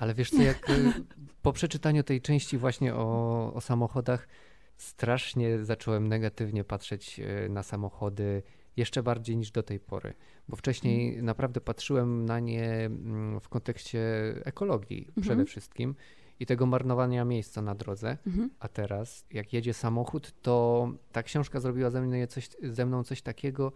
Ale 0.00 0.14
wiesz 0.14 0.30
co, 0.30 0.42
jak 0.42 0.70
y, 0.70 0.92
po 1.42 1.52
przeczytaniu 1.52 2.02
tej 2.02 2.20
części 2.20 2.58
właśnie 2.58 2.94
o, 2.94 3.52
o 3.54 3.60
samochodach, 3.60 4.28
strasznie 4.76 5.64
zacząłem 5.64 6.08
negatywnie 6.08 6.64
patrzeć 6.64 7.20
y, 7.20 7.48
na 7.48 7.62
samochody 7.62 8.42
jeszcze 8.76 9.02
bardziej 9.02 9.36
niż 9.36 9.50
do 9.50 9.62
tej 9.62 9.80
pory, 9.80 10.14
bo 10.48 10.56
wcześniej 10.56 11.08
mhm. 11.08 11.26
naprawdę 11.26 11.60
patrzyłem 11.60 12.24
na 12.24 12.40
nie 12.40 12.64
mm, 12.64 13.40
w 13.40 13.48
kontekście 13.48 14.00
ekologii 14.44 15.04
mhm. 15.08 15.22
przede 15.22 15.44
wszystkim 15.44 15.94
i 16.40 16.46
tego 16.46 16.66
marnowania 16.66 17.24
miejsca 17.24 17.62
na 17.62 17.74
drodze. 17.74 18.18
Mhm. 18.26 18.50
A 18.60 18.68
teraz, 18.68 19.24
jak 19.30 19.52
jedzie 19.52 19.74
samochód, 19.74 20.34
to 20.42 20.88
ta 21.12 21.22
książka 21.22 21.60
zrobiła 21.60 21.90
ze, 21.90 22.00
mnie 22.00 22.26
coś, 22.26 22.48
ze 22.62 22.86
mną 22.86 23.04
coś 23.04 23.22
takiego, 23.22 23.72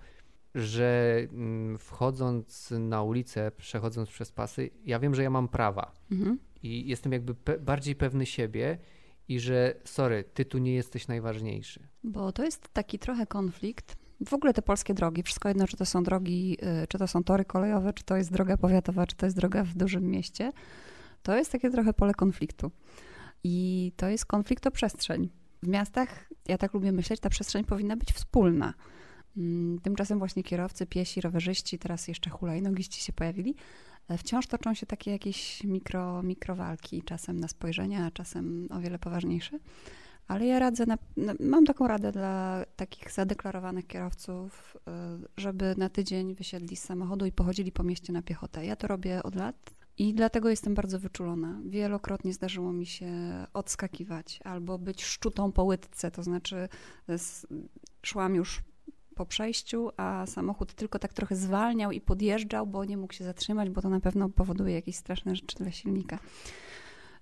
że 0.54 1.18
mm, 1.32 1.78
wchodząc 1.78 2.70
na 2.70 3.02
ulicę, 3.02 3.50
przechodząc 3.56 4.08
przez 4.08 4.32
pasy, 4.32 4.70
ja 4.84 4.98
wiem, 4.98 5.14
że 5.14 5.22
ja 5.22 5.30
mam 5.30 5.48
prawa 5.48 5.92
mhm. 6.10 6.38
i 6.62 6.88
jestem 6.88 7.12
jakby 7.12 7.34
pe 7.34 7.58
bardziej 7.58 7.96
pewny 7.96 8.26
siebie 8.26 8.78
i 9.28 9.40
że 9.40 9.74
sorry, 9.84 10.24
ty 10.34 10.44
tu 10.44 10.58
nie 10.58 10.74
jesteś 10.74 11.08
najważniejszy. 11.08 11.88
Bo 12.04 12.32
to 12.32 12.44
jest 12.44 12.68
taki 12.68 12.98
trochę 12.98 13.26
konflikt. 13.26 13.96
W 14.26 14.34
ogóle 14.34 14.54
te 14.54 14.62
polskie 14.62 14.94
drogi, 14.94 15.22
wszystko 15.22 15.48
jedno, 15.48 15.66
czy 15.66 15.76
to 15.76 15.86
są 15.86 16.02
drogi, 16.02 16.58
y, 16.82 16.86
czy 16.86 16.98
to 16.98 17.08
są 17.08 17.24
tory 17.24 17.44
kolejowe, 17.44 17.92
czy 17.92 18.04
to 18.04 18.16
jest 18.16 18.32
droga 18.32 18.56
powiatowa, 18.56 19.06
czy 19.06 19.16
to 19.16 19.26
jest 19.26 19.36
droga 19.36 19.64
w 19.64 19.74
dużym 19.74 20.10
mieście, 20.10 20.52
to 21.22 21.36
jest 21.36 21.52
takie 21.52 21.70
trochę 21.70 21.92
pole 21.92 22.14
konfliktu. 22.14 22.70
I 23.44 23.92
to 23.96 24.08
jest 24.08 24.26
konflikt 24.26 24.66
o 24.66 24.70
przestrzeń. 24.70 25.30
W 25.62 25.68
miastach, 25.68 26.28
ja 26.48 26.58
tak 26.58 26.74
lubię 26.74 26.92
myśleć, 26.92 27.20
ta 27.20 27.28
przestrzeń 27.30 27.64
powinna 27.64 27.96
być 27.96 28.12
wspólna. 28.12 28.74
Mm, 29.36 29.80
tymczasem 29.80 30.18
właśnie 30.18 30.42
kierowcy, 30.42 30.86
piesi, 30.86 31.20
rowerzyści, 31.20 31.78
teraz 31.78 32.08
jeszcze 32.08 32.30
hulajnogiści 32.30 33.00
się 33.00 33.12
pojawili. 33.12 33.54
E, 34.08 34.18
wciąż 34.18 34.46
toczą 34.46 34.74
się 34.74 34.86
takie 34.86 35.10
jakieś 35.10 35.64
mikro, 35.64 36.22
mikrowalki, 36.22 37.02
czasem 37.02 37.40
na 37.40 37.48
spojrzenia, 37.48 38.06
a 38.06 38.10
czasem 38.10 38.68
o 38.70 38.80
wiele 38.80 38.98
poważniejsze. 38.98 39.58
Ale 40.28 40.46
ja 40.46 40.58
radzę, 40.58 40.86
na, 40.86 40.98
mam 41.40 41.64
taką 41.64 41.88
radę 41.88 42.12
dla 42.12 42.64
takich 42.76 43.12
zadeklarowanych 43.12 43.86
kierowców, 43.86 44.76
e, 44.88 45.18
żeby 45.36 45.74
na 45.78 45.88
tydzień 45.88 46.34
wysiedli 46.34 46.76
z 46.76 46.82
samochodu 46.82 47.26
i 47.26 47.32
pochodzili 47.32 47.72
po 47.72 47.82
mieście 47.82 48.12
na 48.12 48.22
piechotę. 48.22 48.66
Ja 48.66 48.76
to 48.76 48.86
robię 48.86 49.22
od 49.22 49.34
lat 49.34 49.74
i 49.98 50.14
dlatego 50.14 50.50
jestem 50.50 50.74
bardzo 50.74 50.98
wyczulona. 50.98 51.60
Wielokrotnie 51.66 52.32
zdarzyło 52.32 52.72
mi 52.72 52.86
się 52.86 53.12
odskakiwać 53.52 54.40
albo 54.44 54.78
być 54.78 55.04
szczutą 55.04 55.52
po 55.52 55.64
łydce, 55.64 56.10
to 56.10 56.22
znaczy 56.22 56.68
szłam 58.02 58.34
już 58.34 58.62
po 59.14 59.26
przejściu, 59.26 59.90
a 59.96 60.26
samochód 60.26 60.74
tylko 60.74 60.98
tak 60.98 61.12
trochę 61.12 61.36
zwalniał 61.36 61.92
i 61.92 62.00
podjeżdżał, 62.00 62.66
bo 62.66 62.84
nie 62.84 62.96
mógł 62.96 63.12
się 63.12 63.24
zatrzymać, 63.24 63.70
bo 63.70 63.82
to 63.82 63.90
na 63.90 64.00
pewno 64.00 64.28
powoduje 64.28 64.74
jakieś 64.74 64.96
straszne 64.96 65.36
rzeczy 65.36 65.56
dla 65.56 65.70
silnika 65.70 66.18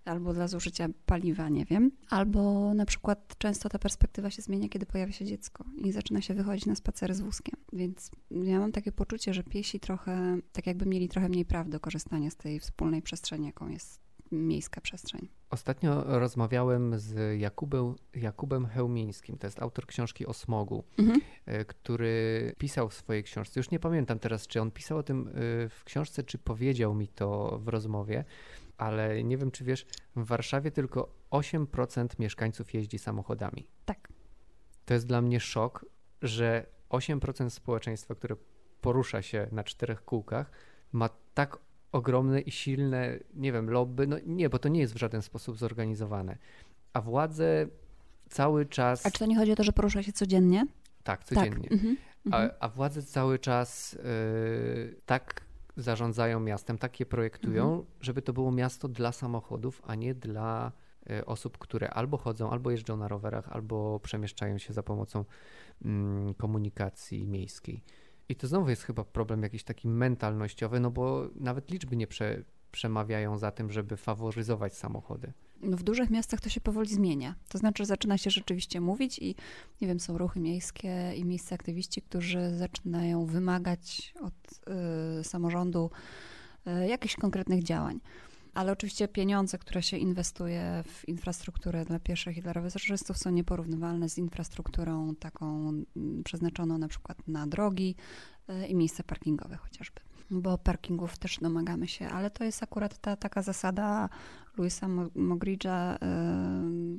albo 0.04 0.32
dla 0.32 0.48
zużycia 0.48 0.88
paliwa, 1.06 1.48
nie 1.48 1.64
wiem. 1.64 1.90
Albo 2.10 2.74
na 2.74 2.86
przykład 2.86 3.34
często 3.38 3.68
ta 3.68 3.78
perspektywa 3.78 4.30
się 4.30 4.42
zmienia, 4.42 4.68
kiedy 4.68 4.86
pojawia 4.86 5.12
się 5.12 5.24
dziecko 5.24 5.64
i 5.76 5.92
zaczyna 5.92 6.20
się 6.20 6.34
wychodzić 6.34 6.66
na 6.66 6.74
spacery 6.74 7.14
z 7.14 7.20
wózkiem. 7.20 7.56
Więc 7.72 8.10
ja 8.30 8.58
mam 8.58 8.72
takie 8.72 8.92
poczucie, 8.92 9.34
że 9.34 9.42
piesi 9.42 9.80
trochę, 9.80 10.38
tak 10.52 10.66
jakby 10.66 10.86
mieli 10.86 11.08
trochę 11.08 11.28
mniej 11.28 11.44
praw 11.44 11.68
do 11.68 11.80
korzystania 11.80 12.30
z 12.30 12.36
tej 12.36 12.60
wspólnej 12.60 13.02
przestrzeni, 13.02 13.46
jaką 13.46 13.68
jest 13.68 14.01
miejska 14.32 14.80
przestrzeń. 14.80 15.28
Ostatnio 15.50 16.18
rozmawiałem 16.18 16.98
z 16.98 17.40
Jakubem, 17.40 17.94
Jakubem 18.14 18.66
Hełmińskim, 18.66 19.38
to 19.38 19.46
jest 19.46 19.62
autor 19.62 19.86
książki 19.86 20.26
o 20.26 20.32
smogu, 20.32 20.84
mhm. 20.98 21.20
E, 21.46 21.64
który 21.64 22.54
pisał 22.58 22.88
w 22.88 22.94
swojej 22.94 23.22
książce, 23.22 23.60
już 23.60 23.70
nie 23.70 23.80
pamiętam 23.80 24.18
teraz, 24.18 24.46
czy 24.46 24.60
on 24.60 24.70
pisał 24.70 24.98
o 24.98 25.02
tym 25.02 25.28
e, 25.28 25.32
w 25.68 25.82
książce, 25.84 26.22
czy 26.22 26.38
powiedział 26.38 26.94
mi 26.94 27.08
to 27.08 27.58
w 27.62 27.68
rozmowie, 27.68 28.24
ale 28.78 29.24
nie 29.24 29.36
wiem, 29.36 29.50
czy 29.50 29.64
wiesz, 29.64 29.86
w 30.16 30.24
Warszawie 30.24 30.70
tylko 30.70 31.14
8% 31.30 32.06
mieszkańców 32.18 32.74
jeździ 32.74 32.98
samochodami. 32.98 33.66
Tak. 33.84 34.08
To 34.84 34.94
jest 34.94 35.06
dla 35.06 35.22
mnie 35.22 35.40
szok, 35.40 35.86
że 36.22 36.66
8% 36.90 37.50
społeczeństwa, 37.50 38.14
które 38.14 38.36
porusza 38.80 39.22
się 39.22 39.48
na 39.52 39.64
czterech 39.64 40.04
kółkach, 40.04 40.50
ma 40.92 41.08
tak 41.34 41.58
ogromne 41.92 42.40
i 42.40 42.50
silne, 42.50 43.18
nie 43.34 43.52
wiem, 43.52 43.70
lobby. 43.70 44.06
No 44.06 44.16
nie, 44.26 44.50
bo 44.50 44.58
to 44.58 44.68
nie 44.68 44.80
jest 44.80 44.94
w 44.94 44.98
żaden 44.98 45.22
sposób 45.22 45.58
zorganizowane. 45.58 46.38
A 46.92 47.00
władze 47.00 47.66
cały 48.28 48.66
czas. 48.66 49.06
A 49.06 49.10
czy 49.10 49.18
to 49.18 49.26
nie 49.26 49.36
chodzi 49.36 49.52
o 49.52 49.56
to, 49.56 49.64
że 49.64 49.72
porusza 49.72 50.02
się 50.02 50.12
codziennie? 50.12 50.66
Tak, 51.02 51.24
codziennie. 51.24 51.68
Tak. 51.68 51.72
Mhm, 51.72 51.96
a, 52.24 52.26
mhm. 52.26 52.50
a, 52.60 52.68
władze 52.68 53.02
cały 53.02 53.38
czas 53.38 53.92
yy, 53.92 54.96
tak 55.06 55.42
zarządzają 55.76 56.40
miastem, 56.40 56.78
tak 56.78 57.00
je 57.00 57.06
projektują, 57.06 57.64
mhm. 57.64 57.86
żeby 58.00 58.22
to 58.22 58.32
było 58.32 58.52
miasto 58.52 58.88
dla 58.88 59.12
samochodów, 59.12 59.82
a 59.86 59.94
nie 59.94 60.14
dla 60.14 60.72
y, 61.10 61.26
osób, 61.26 61.58
które 61.58 61.90
albo 61.90 62.16
chodzą, 62.16 62.50
albo 62.50 62.70
jeżdżą 62.70 62.96
na 62.96 63.08
rowerach, 63.08 63.48
albo 63.48 64.00
przemieszczają 64.00 64.58
się 64.58 64.72
za 64.72 64.82
pomocą 64.82 65.24
mm, 65.84 66.34
komunikacji 66.34 67.26
miejskiej. 67.26 67.82
I 68.32 68.36
to 68.36 68.46
znowu 68.46 68.70
jest 68.70 68.82
chyba 68.82 69.04
problem 69.04 69.42
jakiś 69.42 69.64
taki 69.64 69.88
mentalnościowy, 69.88 70.80
no 70.80 70.90
bo 70.90 71.28
nawet 71.34 71.70
liczby 71.70 71.96
nie 71.96 72.06
prze, 72.06 72.44
przemawiają 72.70 73.38
za 73.38 73.50
tym, 73.50 73.70
żeby 73.70 73.96
faworyzować 73.96 74.76
samochody. 74.76 75.32
No 75.62 75.76
w 75.76 75.82
dużych 75.82 76.10
miastach 76.10 76.40
to 76.40 76.48
się 76.48 76.60
powoli 76.60 76.88
zmienia. 76.88 77.34
To 77.48 77.58
znaczy 77.58 77.86
zaczyna 77.86 78.18
się 78.18 78.30
rzeczywiście 78.30 78.80
mówić 78.80 79.18
i 79.18 79.34
nie 79.80 79.88
wiem, 79.88 80.00
są 80.00 80.18
ruchy 80.18 80.40
miejskie 80.40 81.12
i 81.16 81.24
miejsce 81.24 81.54
aktywiści, 81.54 82.02
którzy 82.02 82.56
zaczynają 82.56 83.26
wymagać 83.26 84.14
od 84.22 84.34
y, 85.20 85.24
samorządu 85.24 85.90
y, 86.66 86.88
jakichś 86.88 87.16
konkretnych 87.16 87.62
działań. 87.62 88.00
Ale 88.54 88.72
oczywiście 88.72 89.08
pieniądze, 89.08 89.58
które 89.58 89.82
się 89.82 89.96
inwestuje 89.96 90.84
w 90.86 91.08
infrastrukturę 91.08 91.84
dla 91.84 91.98
pieszych 91.98 92.36
i 92.36 92.42
dla 92.42 92.52
rowerzystów 92.52 93.18
są 93.18 93.30
nieporównywalne 93.30 94.08
z 94.08 94.18
infrastrukturą 94.18 95.14
taką 95.14 95.68
mm, 95.96 96.22
przeznaczoną 96.24 96.78
na 96.78 96.88
przykład 96.88 97.28
na 97.28 97.46
drogi 97.46 97.94
y, 98.50 98.66
i 98.66 98.74
miejsca 98.74 99.02
parkingowe 99.02 99.56
chociażby. 99.56 100.00
Bo 100.30 100.58
parkingów 100.58 101.18
też 101.18 101.38
domagamy 101.38 101.88
się, 101.88 102.08
ale 102.08 102.30
to 102.30 102.44
jest 102.44 102.62
akurat 102.62 102.98
ta 102.98 103.16
taka 103.16 103.42
zasada 103.42 104.08
Louisa 104.58 104.86
Mogridge'a, 105.16 105.98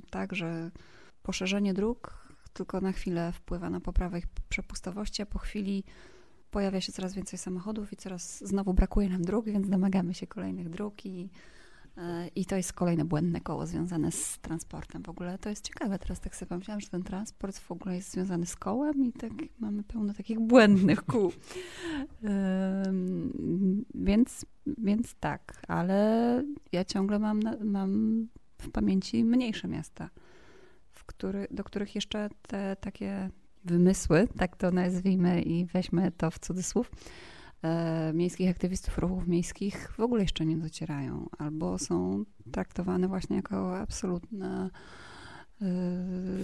tak, 0.10 0.36
że 0.36 0.72
poszerzenie 1.24 1.74
dróg 1.74 2.24
tylko 2.54 2.82
na 2.82 2.92
chwilę 2.92 3.32
wpływa 3.32 3.70
na 3.70 3.80
poprawę 3.80 4.20
ich 4.20 4.28
przepustowości, 4.50 5.22
a 5.22 5.26
po 5.26 5.40
chwili 5.40 5.84
pojawia 6.54 6.82
się 6.82 6.92
coraz 6.92 7.14
więcej 7.14 7.40
samochodów 7.40 7.94
i 7.94 7.96
coraz 7.96 8.44
znowu 8.48 8.74
brakuje 8.74 9.10
nam 9.10 9.22
dróg, 9.22 9.46
więc 9.46 9.70
domagamy 9.70 10.14
się 10.14 10.28
kolejnych 10.28 10.70
dróg 10.70 11.06
i, 11.06 11.30
e, 11.98 12.28
i 12.28 12.46
to 12.46 12.56
jest 12.56 12.74
kolejne 12.74 13.06
błędne 13.06 13.42
koło 13.42 13.66
związane 13.66 14.12
z 14.12 14.40
transportem. 14.40 15.04
W 15.04 15.10
ogóle 15.10 15.38
to 15.38 15.50
jest 15.50 15.68
ciekawe, 15.68 16.00
teraz 16.00 16.20
tak 16.20 16.36
sobie 16.36 16.50
pomyślałam, 16.50 16.82
że 16.82 16.88
ten 16.88 17.04
transport 17.04 17.60
w 17.60 17.72
ogóle 17.72 17.96
jest 17.96 18.12
związany 18.12 18.46
z 18.46 18.56
kołem 18.56 19.06
i 19.06 19.12
tak 19.12 19.32
mamy 19.60 19.84
pełno 19.84 20.14
takich 20.14 20.40
błędnych 20.40 21.06
kół. 21.06 21.32
więc, 24.10 24.46
więc 24.78 25.16
tak, 25.20 25.62
ale 25.68 26.44
ja 26.72 26.86
ciągle 26.86 27.20
mam, 27.20 27.40
mam 27.64 28.28
w 28.58 28.72
pamięci 28.72 29.24
mniejsze 29.24 29.68
miasta, 29.68 30.10
w 30.92 31.06
który, 31.06 31.48
do 31.52 31.64
których 31.64 31.96
jeszcze 31.96 32.30
te 32.48 32.76
takie 32.76 33.30
wymysły, 33.66 34.28
tak 34.38 34.56
to 34.56 34.72
nazwijmy 34.72 35.42
i 35.42 35.66
weźmy 35.66 36.12
to 36.12 36.32
w 36.32 36.40
cudzysłów, 36.40 36.92
e, 37.64 38.12
miejskich 38.14 38.50
aktywistów 38.50 38.98
ruchów 38.98 39.28
miejskich 39.28 39.92
w 39.98 40.00
ogóle 40.00 40.22
jeszcze 40.22 40.46
nie 40.46 40.58
docierają, 40.58 41.30
albo 41.38 41.78
są 41.78 42.24
traktowane 42.52 43.08
właśnie 43.08 43.36
jako 43.36 43.78
absolutna 43.78 44.70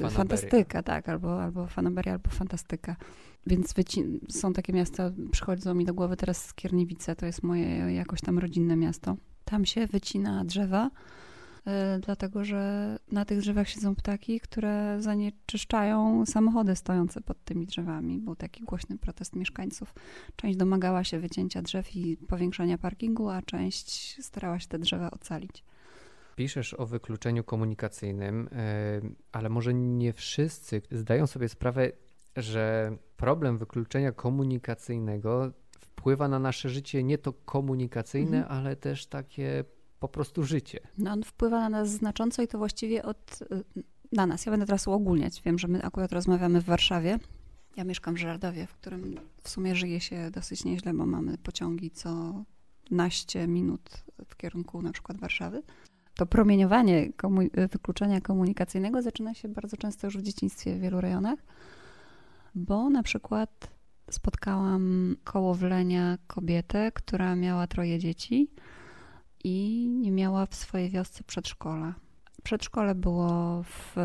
e, 0.03 0.09
fantastyka, 0.09 0.83
tak, 0.83 1.09
albo, 1.09 1.43
albo 1.43 1.67
fanaberia, 1.67 2.13
albo 2.13 2.29
fantastyka. 2.29 2.95
Więc 3.47 3.73
są 4.29 4.53
takie 4.53 4.73
miasta, 4.73 5.11
przychodzą 5.31 5.73
mi 5.73 5.85
do 5.85 5.93
głowy 5.93 6.17
teraz 6.17 6.45
Skierniewice, 6.45 7.15
to 7.15 7.25
jest 7.25 7.43
moje 7.43 7.93
jakoś 7.93 8.21
tam 8.21 8.39
rodzinne 8.39 8.75
miasto. 8.75 9.17
Tam 9.45 9.65
się 9.65 9.87
wycina 9.87 10.45
drzewa, 10.45 10.89
dlatego 12.01 12.45
że 12.45 12.95
na 13.11 13.25
tych 13.25 13.39
drzewach 13.39 13.69
siedzą 13.69 13.95
ptaki, 13.95 14.39
które 14.39 14.97
zanieczyszczają 15.01 16.25
samochody 16.25 16.75
stojące 16.75 17.21
pod 17.21 17.43
tymi 17.43 17.65
drzewami. 17.65 18.17
Był 18.17 18.35
taki 18.35 18.63
głośny 18.63 18.97
protest 18.97 19.35
mieszkańców. 19.35 19.93
Część 20.35 20.57
domagała 20.57 21.03
się 21.03 21.19
wycięcia 21.19 21.61
drzew 21.61 21.95
i 21.95 22.17
powiększania 22.17 22.77
parkingu, 22.77 23.29
a 23.29 23.41
część 23.41 24.17
starała 24.25 24.59
się 24.59 24.67
te 24.67 24.79
drzewa 24.79 25.11
ocalić. 25.11 25.63
Piszesz 26.35 26.73
o 26.73 26.85
wykluczeniu 26.85 27.43
komunikacyjnym, 27.43 28.49
e, 28.51 29.01
ale 29.31 29.49
może 29.49 29.73
nie 29.73 30.13
wszyscy 30.13 30.81
zdają 30.91 31.27
sobie 31.27 31.49
sprawę, 31.49 31.91
że 32.37 32.97
problem 33.17 33.57
wykluczenia 33.57 34.11
komunikacyjnego 34.11 35.51
wpływa 35.79 36.27
na 36.27 36.39
nasze 36.39 36.69
życie 36.69 37.03
nie 37.03 37.17
to 37.17 37.33
komunikacyjne, 37.33 38.37
mhm. 38.37 38.57
ale 38.57 38.75
też 38.75 39.07
takie 39.07 39.63
po 39.99 40.07
prostu 40.07 40.43
życie. 40.43 40.79
No 40.97 41.11
on 41.11 41.23
wpływa 41.23 41.59
na 41.59 41.69
nas 41.69 41.89
znacząco 41.89 42.41
i 42.41 42.47
to 42.47 42.57
właściwie 42.57 43.03
od, 43.03 43.39
y, 43.41 43.63
na 44.11 44.25
nas. 44.25 44.45
Ja 44.45 44.51
będę 44.51 44.65
teraz 44.65 44.87
uogólniać. 44.87 45.41
Wiem, 45.41 45.59
że 45.59 45.67
my 45.67 45.83
akurat 45.83 46.11
rozmawiamy 46.11 46.61
w 46.61 46.65
Warszawie. 46.65 47.19
Ja 47.77 47.83
mieszkam 47.83 48.15
w 48.15 48.17
Żerardowie, 48.17 48.67
w 48.67 48.73
którym 48.73 49.19
w 49.43 49.49
sumie 49.49 49.75
żyje 49.75 49.99
się 49.99 50.31
dosyć 50.31 50.65
nieźle, 50.65 50.93
bo 50.93 51.05
mamy 51.05 51.37
pociągi 51.37 51.91
co 51.91 52.43
naście 52.91 53.47
minut 53.47 54.03
w 54.25 54.35
kierunku 54.35 54.81
na 54.81 54.91
przykład 54.91 55.17
Warszawy. 55.17 55.63
To 56.15 56.25
promieniowanie 56.25 57.13
komu 57.13 57.41
wykluczenia 57.71 58.21
komunikacyjnego 58.21 59.01
zaczyna 59.01 59.33
się 59.33 59.47
bardzo 59.47 59.77
często 59.77 60.07
już 60.07 60.17
w 60.17 60.21
dzieciństwie 60.21 60.75
w 60.75 60.79
wielu 60.79 61.01
rejonach, 61.01 61.39
bo 62.55 62.89
na 62.89 63.03
przykład 63.03 63.69
spotkałam 64.09 65.15
koło 65.23 65.55
Wlenia 65.55 66.17
kobietę, 66.27 66.91
która 66.91 67.35
miała 67.35 67.67
troje 67.67 67.99
dzieci 67.99 68.51
i 69.43 69.87
nie 69.89 70.11
miała 70.11 70.45
w 70.45 70.55
swojej 70.55 70.89
wiosce 70.89 71.23
przedszkola. 71.23 71.93
Przedszkole 72.43 72.95
było 72.95 73.63
w, 73.63 73.95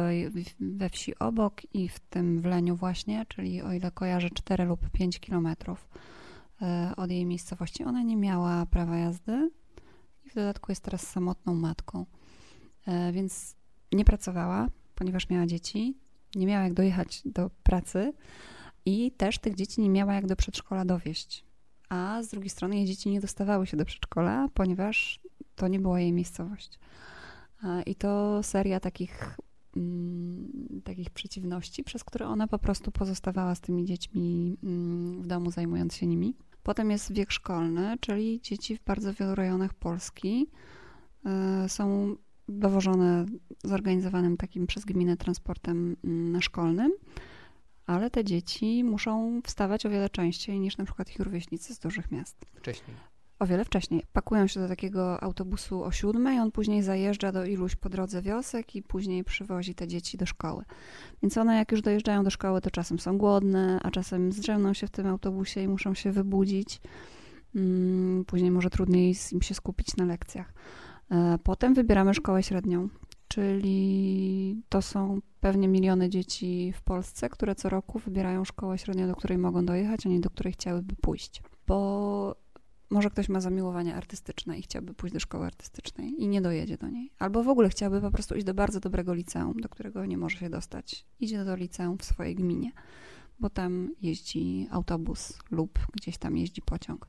we 0.61 0.89
wsi 0.89 1.19
obok 1.19 1.75
i 1.75 1.89
w 1.89 2.01
tym 2.01 2.41
w 2.41 2.45
Leniu 2.45 2.77
właśnie, 2.77 3.27
czyli 3.29 3.63
o 3.63 3.73
ile 3.73 3.91
kojarzę 3.91 4.31
4 4.31 4.65
lub 4.65 4.91
5 4.91 5.21
kilometrów 5.21 5.89
e, 6.63 6.93
od 6.97 7.11
jej 7.11 7.27
miejscowości. 7.27 7.85
Ona 7.85 8.03
nie 8.03 8.17
miała 8.17 8.67
prawa 8.67 8.97
jazdy 8.97 9.51
i 10.25 10.31
w 10.31 10.35
dodatku 10.35 10.73
jest 10.73 10.83
teraz 10.83 11.07
samotną 11.07 11.55
matką, 11.55 12.07
e, 12.87 13.13
więc 13.13 13.57
nie 13.93 14.05
pracowała, 14.05 14.69
ponieważ 14.95 15.29
miała 15.31 15.47
dzieci, 15.47 15.99
nie 16.35 16.47
miała 16.47 16.65
jak 16.65 16.75
dojechać 16.75 17.23
do 17.25 17.51
pracy 17.63 18.13
i 18.87 19.13
też 19.13 19.39
tych 19.39 19.55
dzieci 19.55 19.81
nie 19.81 19.91
miała 19.91 20.15
jak 20.15 20.27
do 20.27 20.37
przedszkola 20.37 20.85
dowieść. 20.85 21.45
A 21.89 22.23
z 22.23 22.29
drugiej 22.29 22.51
strony 22.51 22.77
jej 22.77 22.87
dzieci 22.87 23.11
nie 23.11 23.21
dostawały 23.21 23.67
się 23.67 23.77
do 23.77 23.85
przedszkola, 23.85 24.49
ponieważ 24.55 25.21
to 25.55 25.69
nie 25.69 25.81
była 25.81 26.01
jej 26.01 26.13
miejscowość. 26.13 26.79
I 27.87 27.95
to 27.95 28.43
seria 28.43 28.81
takich 28.81 29.37
mm, 29.77 30.81
takich 30.85 31.11
przeciwności, 31.11 31.85
przez 31.85 32.05
które 32.05 32.27
ona 32.27 32.49
po 32.49 32.59
prostu 32.59 32.91
pozostawała 32.93 33.55
z 33.55 33.61
tymi 33.61 33.85
dziećmi 33.85 34.57
mm, 34.63 35.23
w 35.23 35.27
domu, 35.27 35.51
zajmując 35.51 35.97
się 35.97 36.07
nimi. 36.07 36.35
Potem 36.63 36.91
jest 36.91 37.13
wiek 37.13 37.33
szkolny, 37.33 37.97
czyli 38.01 38.41
dzieci 38.41 38.77
w 38.77 38.85
bardzo 38.85 39.13
wielu 39.13 39.35
rejonach 39.35 39.75
Polski 39.75 40.47
y, 41.65 41.69
są 41.69 42.17
dowożone 42.49 43.27
zorganizowanym 43.65 44.37
takim 44.37 44.67
przez 44.67 44.85
gminę 44.85 45.17
transportem 45.17 45.97
mm, 46.05 46.43
szkolnym, 46.43 46.93
ale 47.87 48.11
te 48.11 48.25
dzieci 48.25 48.85
muszą 48.85 49.41
wstawać 49.45 49.87
o 49.87 49.91
wiele 49.91 50.11
częściej 50.11 50.61
niż 50.61 50.77
na 50.77 50.85
przykład 50.85 51.11
ich 51.11 51.21
rówieśnicy 51.21 51.75
z 51.75 51.79
dużych 51.79 52.11
miast. 52.11 52.37
Wcześniej. 52.55 52.97
O 53.39 53.47
wiele 53.47 53.65
wcześniej. 53.65 54.03
Pakują 54.13 54.47
się 54.47 54.61
do 54.61 54.69
takiego 54.69 55.23
autobusu 55.23 55.85
o 55.85 55.93
siódmej, 55.93 56.39
on 56.39 56.53
później 56.53 56.83
zajeżdża 56.83 57.33
do 57.33 57.45
iluś 57.45 57.77
po 57.77 57.89
drodze 57.89 58.23
wiosek 58.23 58.77
i 58.77 58.83
później 58.83 59.25
przywozi 59.25 59.75
te 59.75 59.89
dzieci 59.89 60.17
do 60.17 60.27
szkoły. 60.27 60.65
Więc 61.23 61.39
one 61.39 61.57
jak 61.57 61.73
już 61.73 61.83
dojeżdżają 61.83 62.25
do 62.25 62.31
szkoły, 62.31 62.61
to 62.61 62.71
czasem 62.71 62.99
są 62.99 63.19
głodne, 63.19 63.81
a 63.83 63.91
czasem 63.91 64.33
zdrzemną 64.33 64.75
się 64.75 64.87
w 64.87 64.91
tym 64.91 65.07
autobusie 65.07 65.63
i 65.63 65.69
muszą 65.69 65.95
się 65.95 66.13
wybudzić. 66.13 66.81
Mm, 67.55 68.25
później 68.25 68.51
może 68.51 68.71
trudniej 68.71 69.15
im 69.33 69.43
się 69.43 69.55
skupić 69.55 69.97
na 69.97 70.05
lekcjach. 70.05 70.53
E, 71.11 71.39
potem 71.43 71.75
wybieramy 71.75 72.15
szkołę 72.15 72.43
średnią, 72.43 72.89
czyli 73.35 74.63
to 74.69 74.83
są 74.83 75.21
pewnie 75.41 75.69
miliony 75.69 76.09
dzieci 76.09 76.73
w 76.77 76.83
Polsce, 76.83 77.29
które 77.29 77.55
co 77.55 77.69
roku 77.69 77.99
wybierają 77.99 78.45
szkołę 78.45 78.79
średnią, 78.79 79.07
do 79.07 79.17
której 79.17 79.39
mogą 79.39 79.65
dojechać, 79.65 80.07
a 80.07 80.09
nie 80.09 80.21
do 80.21 80.31
której 80.31 80.53
chciałyby 80.53 80.97
pójść. 80.97 81.43
Bo 81.67 82.37
może 82.91 83.11
ktoś 83.11 83.29
ma 83.29 83.41
zamiłowanie 83.41 83.95
artystyczne 83.95 84.59
i 84.59 84.63
chciałby 84.63 84.95
pójść 84.95 85.15
do 85.15 85.21
szkoły 85.21 85.47
artystycznej 85.47 86.23
i 86.23 86.29
nie 86.29 86.41
dojedzie 86.41 86.79
do 86.79 86.89
niej. 86.89 87.11
Albo 87.19 87.43
w 87.43 87.49
ogóle 87.49 87.69
chciałby 87.69 88.01
po 88.01 88.11
prostu 88.11 88.35
iść 88.35 88.47
do 88.47 88.55
bardzo 88.55 88.81
dobrego 88.81 89.15
liceum, 89.15 89.61
do 89.61 89.69
którego 89.69 90.07
nie 90.07 90.19
może 90.19 90.39
się 90.39 90.51
dostać. 90.51 91.07
Idzie 91.21 91.45
do 91.45 91.57
liceum 91.57 91.99
w 91.99 92.05
swojej 92.05 92.35
gminie, 92.35 92.73
bo 93.41 93.51
tam 93.51 93.91
jeździ 94.03 94.69
autobus 94.71 95.39
lub 95.51 95.79
gdzieś 95.93 96.19
tam 96.19 96.37
jeździ 96.37 96.63
pociąg. 96.63 97.09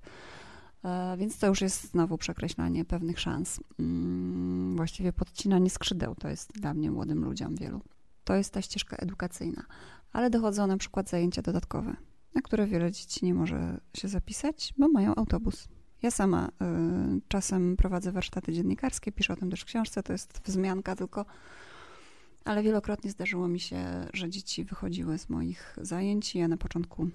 E, 0.85 1.17
więc 1.17 1.39
to 1.39 1.47
już 1.47 1.61
jest 1.61 1.91
znowu 1.91 2.17
przekreślanie 2.17 2.85
pewnych 2.85 3.19
szans. 3.19 3.59
Mm, 3.79 4.75
właściwie 4.75 5.13
podcinanie 5.13 5.69
skrzydeł 5.69 6.15
to 6.15 6.29
jest 6.29 6.53
dla 6.53 6.73
mnie 6.73 6.91
młodym 6.91 7.25
ludziom 7.25 7.55
wielu. 7.55 7.81
To 8.23 8.35
jest 8.35 8.53
ta 8.53 8.61
ścieżka 8.61 8.97
edukacyjna, 8.97 9.65
ale 10.11 10.29
dochodzą 10.29 10.67
na 10.67 10.77
przykład 10.77 11.09
zajęcia 11.09 11.41
dodatkowe, 11.41 11.95
na 12.35 12.41
które 12.41 12.67
wiele 12.67 12.91
dzieci 12.91 13.25
nie 13.25 13.33
może 13.33 13.81
się 13.97 14.07
zapisać, 14.07 14.73
bo 14.77 14.87
mają 14.87 15.15
autobus. 15.15 15.67
Ja 16.01 16.11
sama 16.11 16.47
y, 16.47 17.21
czasem 17.27 17.77
prowadzę 17.77 18.11
warsztaty 18.11 18.53
dziennikarskie, 18.53 19.11
piszę 19.11 19.33
o 19.33 19.35
tym 19.35 19.49
też 19.49 19.61
w 19.61 19.65
książce, 19.65 20.03
to 20.03 20.13
jest 20.13 20.41
wzmianka 20.45 20.95
tylko, 20.95 21.25
ale 22.43 22.63
wielokrotnie 22.63 23.11
zdarzyło 23.11 23.47
mi 23.47 23.59
się, 23.59 24.07
że 24.13 24.29
dzieci 24.29 24.63
wychodziły 24.63 25.17
z 25.17 25.29
moich 25.29 25.75
zajęć 25.81 26.35
i 26.35 26.39
ja 26.39 26.47
na 26.47 26.57
początku 26.57 27.09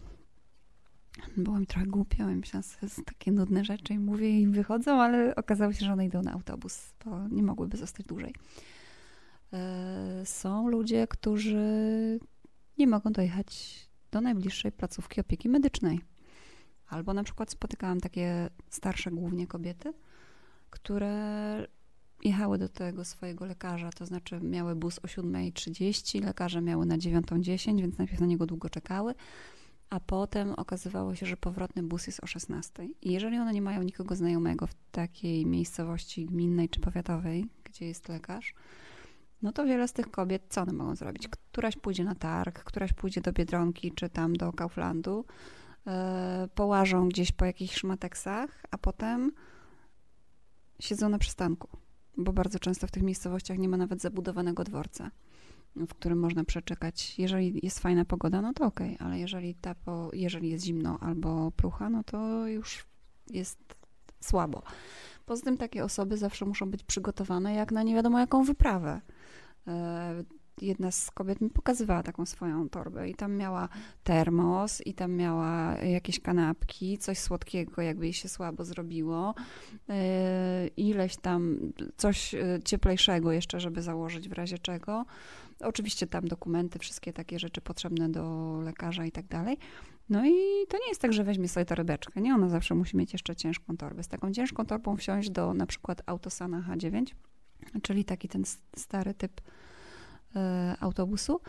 Byłam 1.36 1.66
trochę 1.66 1.86
głupia, 1.86 2.26
myślałam, 2.26 2.64
że 2.82 3.02
takie 3.04 3.32
nudne 3.32 3.64
rzeczy 3.64 3.94
i 3.94 3.98
mówię 3.98 4.40
i 4.40 4.46
wychodzą, 4.46 5.02
ale 5.02 5.34
okazało 5.34 5.72
się, 5.72 5.84
że 5.84 5.92
one 5.92 6.06
idą 6.06 6.22
na 6.22 6.32
autobus, 6.32 6.92
bo 7.04 7.28
nie 7.28 7.42
mogłyby 7.42 7.76
zostać 7.76 8.06
dłużej. 8.06 8.34
E, 9.52 10.22
są 10.24 10.68
ludzie, 10.68 11.06
którzy 11.06 11.58
nie 12.78 12.86
mogą 12.86 13.12
dojechać 13.12 13.80
do 14.10 14.20
najbliższej 14.20 14.72
placówki 14.72 15.20
opieki 15.20 15.48
medycznej. 15.48 16.00
Albo 16.88 17.14
na 17.14 17.24
przykład 17.24 17.50
spotykałam 17.50 18.00
takie 18.00 18.50
starsze 18.70 19.10
głównie 19.10 19.46
kobiety, 19.46 19.92
które 20.70 21.66
jechały 22.24 22.58
do 22.58 22.68
tego 22.68 23.04
swojego 23.04 23.46
lekarza, 23.46 23.90
to 23.90 24.06
znaczy 24.06 24.40
miały 24.40 24.74
bus 24.74 24.98
o 24.98 25.02
7.30, 25.02 26.24
lekarze 26.24 26.60
miały 26.60 26.86
na 26.86 26.98
9.10, 26.98 27.80
więc 27.80 27.98
najpierw 27.98 28.20
na 28.20 28.26
niego 28.26 28.46
długo 28.46 28.70
czekały 28.70 29.14
a 29.90 30.00
potem 30.00 30.54
okazywało 30.54 31.14
się, 31.14 31.26
że 31.26 31.36
powrotny 31.36 31.82
bus 31.82 32.06
jest 32.06 32.24
o 32.24 32.26
16. 32.26 32.84
I 33.02 33.12
jeżeli 33.12 33.38
one 33.38 33.52
nie 33.52 33.62
mają 33.62 33.82
nikogo 33.82 34.16
znajomego 34.16 34.66
w 34.66 34.74
takiej 34.90 35.46
miejscowości 35.46 36.26
gminnej 36.26 36.68
czy 36.68 36.80
powiatowej, 36.80 37.46
gdzie 37.64 37.86
jest 37.86 38.08
lekarz, 38.08 38.54
no 39.42 39.52
to 39.52 39.64
wiele 39.64 39.88
z 39.88 39.92
tych 39.92 40.10
kobiet, 40.10 40.42
co 40.48 40.62
one 40.62 40.72
mogą 40.72 40.96
zrobić? 40.96 41.28
Któraś 41.28 41.76
pójdzie 41.76 42.04
na 42.04 42.14
targ, 42.14 42.64
któraś 42.64 42.92
pójdzie 42.92 43.20
do 43.20 43.32
Biedronki 43.32 43.92
czy 43.92 44.08
tam 44.08 44.32
do 44.32 44.52
Kauflandu, 44.52 45.24
yy, 45.86 45.92
połażą 46.54 47.08
gdzieś 47.08 47.32
po 47.32 47.44
jakichś 47.44 47.74
szmateksach, 47.74 48.62
a 48.70 48.78
potem 48.78 49.32
siedzą 50.80 51.08
na 51.08 51.18
przystanku, 51.18 51.68
bo 52.16 52.32
bardzo 52.32 52.58
często 52.58 52.86
w 52.86 52.90
tych 52.90 53.02
miejscowościach 53.02 53.58
nie 53.58 53.68
ma 53.68 53.76
nawet 53.76 54.00
zabudowanego 54.00 54.64
dworca 54.64 55.10
w 55.76 55.94
którym 55.94 56.18
można 56.18 56.44
przeczekać. 56.44 57.18
Jeżeli 57.18 57.60
jest 57.62 57.78
fajna 57.78 58.04
pogoda, 58.04 58.42
no 58.42 58.52
to 58.52 58.64
ok, 58.64 58.80
ale 58.98 59.18
jeżeli, 59.18 59.54
ta 59.54 59.74
po, 59.74 60.10
jeżeli 60.12 60.50
jest 60.50 60.64
zimno 60.64 60.98
albo 61.00 61.50
prucha, 61.50 61.90
no 61.90 62.04
to 62.04 62.46
już 62.46 62.86
jest 63.30 63.58
słabo. 64.20 64.62
Poza 65.26 65.42
tym 65.42 65.56
takie 65.56 65.84
osoby 65.84 66.16
zawsze 66.16 66.44
muszą 66.44 66.70
być 66.70 66.82
przygotowane 66.82 67.54
jak 67.54 67.72
na 67.72 67.82
nie 67.82 67.94
wiadomo 67.94 68.18
jaką 68.18 68.44
wyprawę. 68.44 69.00
E, 69.66 70.24
jedna 70.62 70.90
z 70.90 71.10
kobiet 71.10 71.40
mi 71.40 71.50
pokazywała 71.50 72.02
taką 72.02 72.26
swoją 72.26 72.68
torbę 72.68 73.08
i 73.08 73.14
tam 73.14 73.36
miała 73.36 73.68
termos 74.04 74.80
i 74.86 74.94
tam 74.94 75.12
miała 75.12 75.76
jakieś 75.76 76.20
kanapki, 76.20 76.98
coś 76.98 77.18
słodkiego, 77.18 77.82
jakby 77.82 78.04
jej 78.04 78.12
się 78.12 78.28
słabo 78.28 78.64
zrobiło, 78.64 79.34
e, 79.88 80.66
ileś 80.66 81.16
tam 81.16 81.58
coś 81.96 82.34
e, 82.34 82.58
cieplejszego 82.64 83.32
jeszcze, 83.32 83.60
żeby 83.60 83.82
założyć 83.82 84.28
w 84.28 84.32
razie 84.32 84.58
czego. 84.58 85.04
Oczywiście 85.62 86.06
tam 86.06 86.28
dokumenty, 86.28 86.78
wszystkie 86.78 87.12
takie 87.12 87.38
rzeczy 87.38 87.60
potrzebne 87.60 88.08
do 88.08 88.56
lekarza 88.64 89.04
i 89.04 89.12
tak 89.12 89.26
dalej. 89.26 89.58
No 90.08 90.26
i 90.26 90.66
to 90.68 90.78
nie 90.78 90.88
jest 90.88 91.00
tak, 91.00 91.12
że 91.12 91.24
weźmie 91.24 91.48
sobie 91.48 91.66
torebeczkę, 91.66 92.20
nie? 92.20 92.34
Ona 92.34 92.48
zawsze 92.48 92.74
musi 92.74 92.96
mieć 92.96 93.12
jeszcze 93.12 93.36
ciężką 93.36 93.76
torbę. 93.76 94.02
Z 94.02 94.08
taką 94.08 94.32
ciężką 94.32 94.66
torbą 94.66 94.96
wsiąść 94.96 95.30
do 95.30 95.54
na 95.54 95.66
przykład 95.66 96.02
Autosana 96.06 96.64
H9, 96.68 97.04
czyli 97.82 98.04
taki 98.04 98.28
ten 98.28 98.44
stary 98.76 99.14
typ 99.14 99.40
e, 100.36 100.76
autobusu, 100.80 101.40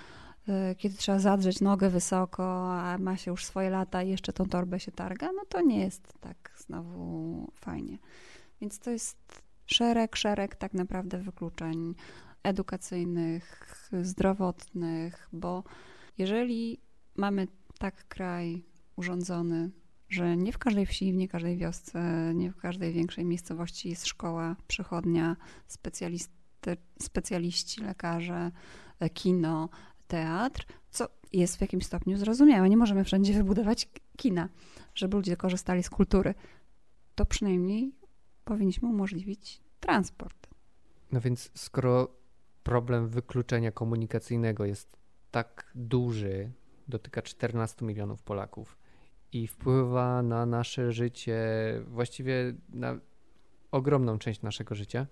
e, 0.48 0.76
kiedy 0.76 0.98
trzeba 0.98 1.20
zadrzeć 1.20 1.62
nogę 1.62 1.90
wysoko, 1.90 2.74
a 2.74 2.98
ma 2.98 3.18
się 3.18 3.32
już 3.32 3.46
swoje 3.46 3.70
lata 3.70 4.04
i 4.04 4.10
jeszcze 4.10 4.34
tą 4.34 4.46
torbę 4.46 4.80
się 4.80 4.92
targa, 4.92 5.32
no 5.32 5.42
to 5.50 5.62
nie 5.62 5.80
jest 5.80 6.14
tak 6.20 6.56
znowu 6.58 7.52
fajnie. 7.56 7.98
Więc 8.62 8.80
to 8.80 8.92
jest 8.92 9.18
szereg, 9.66 10.16
szereg 10.16 10.56
tak 10.56 10.74
naprawdę 10.74 11.18
wykluczeń 11.18 11.96
edukacyjnych, 12.44 13.90
zdrowotnych, 14.02 15.30
bo 15.34 15.64
jeżeli 16.18 16.82
mamy 17.16 17.48
tak 17.80 18.08
kraj 18.08 18.66
urządzony, 18.96 19.72
że 20.10 20.38
nie 20.38 20.52
w 20.52 20.58
każdej 20.58 20.86
wsi, 20.86 21.14
nie 21.14 21.28
w 21.28 21.32
każdej 21.32 21.58
wiosce, 21.58 22.32
nie 22.36 22.52
w 22.52 22.58
każdej 22.58 22.94
większej 22.94 23.26
miejscowości 23.26 23.90
jest 23.90 24.08
szkoła, 24.08 24.56
przychodnia, 24.68 25.36
specjaliści, 27.00 27.82
lekarze, 27.82 28.52
kino, 29.14 29.70
teatr, 30.08 30.66
co 30.90 31.08
jest 31.34 31.58
w 31.58 31.62
jakimś 31.62 31.86
stopniu 31.86 32.18
zrozumiałe. 32.18 32.70
Nie 32.70 32.78
możemy 32.78 33.04
wszędzie 33.04 33.34
wybudować 33.34 33.90
kina, 34.18 34.50
żeby 34.96 35.18
ludzie 35.18 35.38
korzystali 35.38 35.84
z 35.84 35.90
kultury. 35.90 36.34
To 37.16 37.26
przynajmniej 37.26 37.96
powinniśmy 38.46 38.90
umożliwić 38.90 39.62
transport. 39.80 40.48
No 41.12 41.22
więc 41.22 41.52
skoro 41.56 42.21
problem 42.64 43.08
wykluczenia 43.08 43.72
komunikacyjnego 43.72 44.66
jest 44.66 44.98
tak 45.32 45.72
duży, 45.76 46.52
dotyka 46.88 47.22
14 47.22 47.86
milionów 47.86 48.24
Polaków 48.24 48.78
i 49.34 49.48
wpływa 49.48 50.22
na 50.22 50.46
nasze 50.46 50.92
życie, 50.92 51.40
właściwie 51.88 52.54
na 52.70 53.00
ogromną 53.72 54.20
część 54.20 54.42
naszego 54.42 54.76
życia, 54.76 55.08